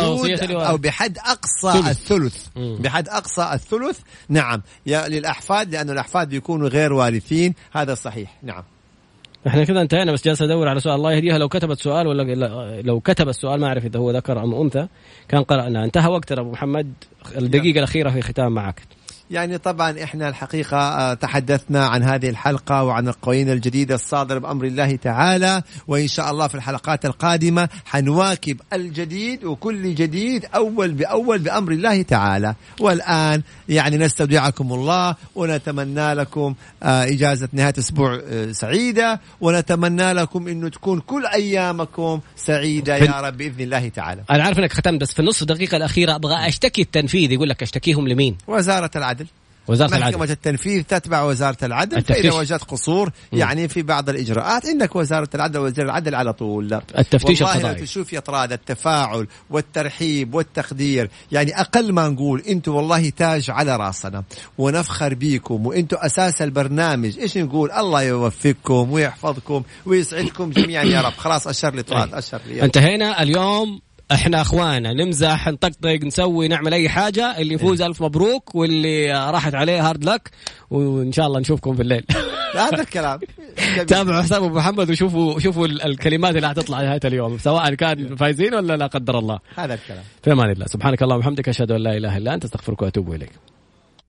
[0.52, 1.88] أو بحد أقصى ثلث.
[1.88, 2.48] الثلث.
[2.56, 4.00] بحد أقصى الثلث
[4.30, 4.62] نعم.
[4.86, 7.54] يا للأحفاد لأن الأحفاد بيكونوا غير وارثين.
[7.72, 8.38] هذا صحيح.
[8.44, 8.64] نعم.
[9.48, 10.96] إحنا كذا انتهينا بس جالس أدور على سؤال.
[10.96, 11.38] الله يهديها.
[11.38, 14.88] لو كتبت سؤال ولا لا- لو كتب السؤال ما أعرف إذا هو ذكر أم أنثى
[15.28, 15.84] كان قرأنا.
[15.84, 16.94] انتهى وقتنا أبو محمد.
[17.38, 18.82] الدقيقة الأخيرة في ختام معك.
[19.32, 24.96] يعني طبعا إحنا الحقيقة آه، تحدثنا عن هذه الحلقة وعن القوانين الجديده الصادره بأمر الله
[24.96, 32.02] تعالى وإن شاء الله في الحلقات القادمة حنواكب الجديد وكل جديد أول بأول بأمر الله
[32.02, 32.56] تعالى.
[32.80, 40.70] والآن يعني نستودعكم الله ونتمنى لكم آه، إجازة نهاية أسبوع آه، سعيدة ونتمنى لكم إنه
[40.70, 44.24] تكون كل أيامكم سعيدة يا رب بإذن الله تعالى.
[44.32, 48.08] أنا عارف إنك ختمت بس في النص دقيقة الأخيرة أبغى أشتكي التنفيذ يقول لك أشتكيهم
[48.08, 49.23] لمين؟ وزارة العدل.
[49.68, 52.26] وزارة محكمة العدل التنفيذ تتبع وزارة العدل التفتيش.
[52.26, 57.42] فإذا وجدت قصور يعني في بعض الإجراءات عندك وزارة العدل وزير العدل على طول التفتيش
[57.42, 57.80] والله القضائي.
[57.80, 63.76] لو تشوف يا طراد التفاعل والترحيب والتقدير يعني أقل ما نقول أنتم والله تاج على
[63.76, 64.24] راسنا
[64.58, 71.48] ونفخر بيكم وأنتم أساس البرنامج إيش نقول الله يوفقكم ويحفظكم ويسعدكم جميعا يا رب خلاص
[71.48, 72.16] أشر لي طراد طيب.
[72.16, 72.64] أشر لي.
[72.64, 73.80] انتهينا اليوم
[74.14, 79.90] إحنا اخوانا نمزح نطقطق نسوي نعمل أي حاجة اللي يفوز ألف مبروك واللي راحت عليه
[79.90, 80.30] هارد لك
[80.72, 82.06] وإن شاء الله نشوفكم في الليل
[82.56, 83.20] هذا الكلام.
[83.88, 88.54] تابعوا حساب أبو محمد وشوفوا شوفوا ال- الكلمات اللي حتطلع نهايه اليوم سواء كان فايزين
[88.56, 89.40] ولا لا قدر الله.
[89.56, 90.04] هذا الكلام.
[90.24, 90.66] في أمان الله.
[90.66, 93.32] سبحانك اللهم وبحمدك أشهد أن لا إله إلا أنت أستغفرك وأتوب إليك.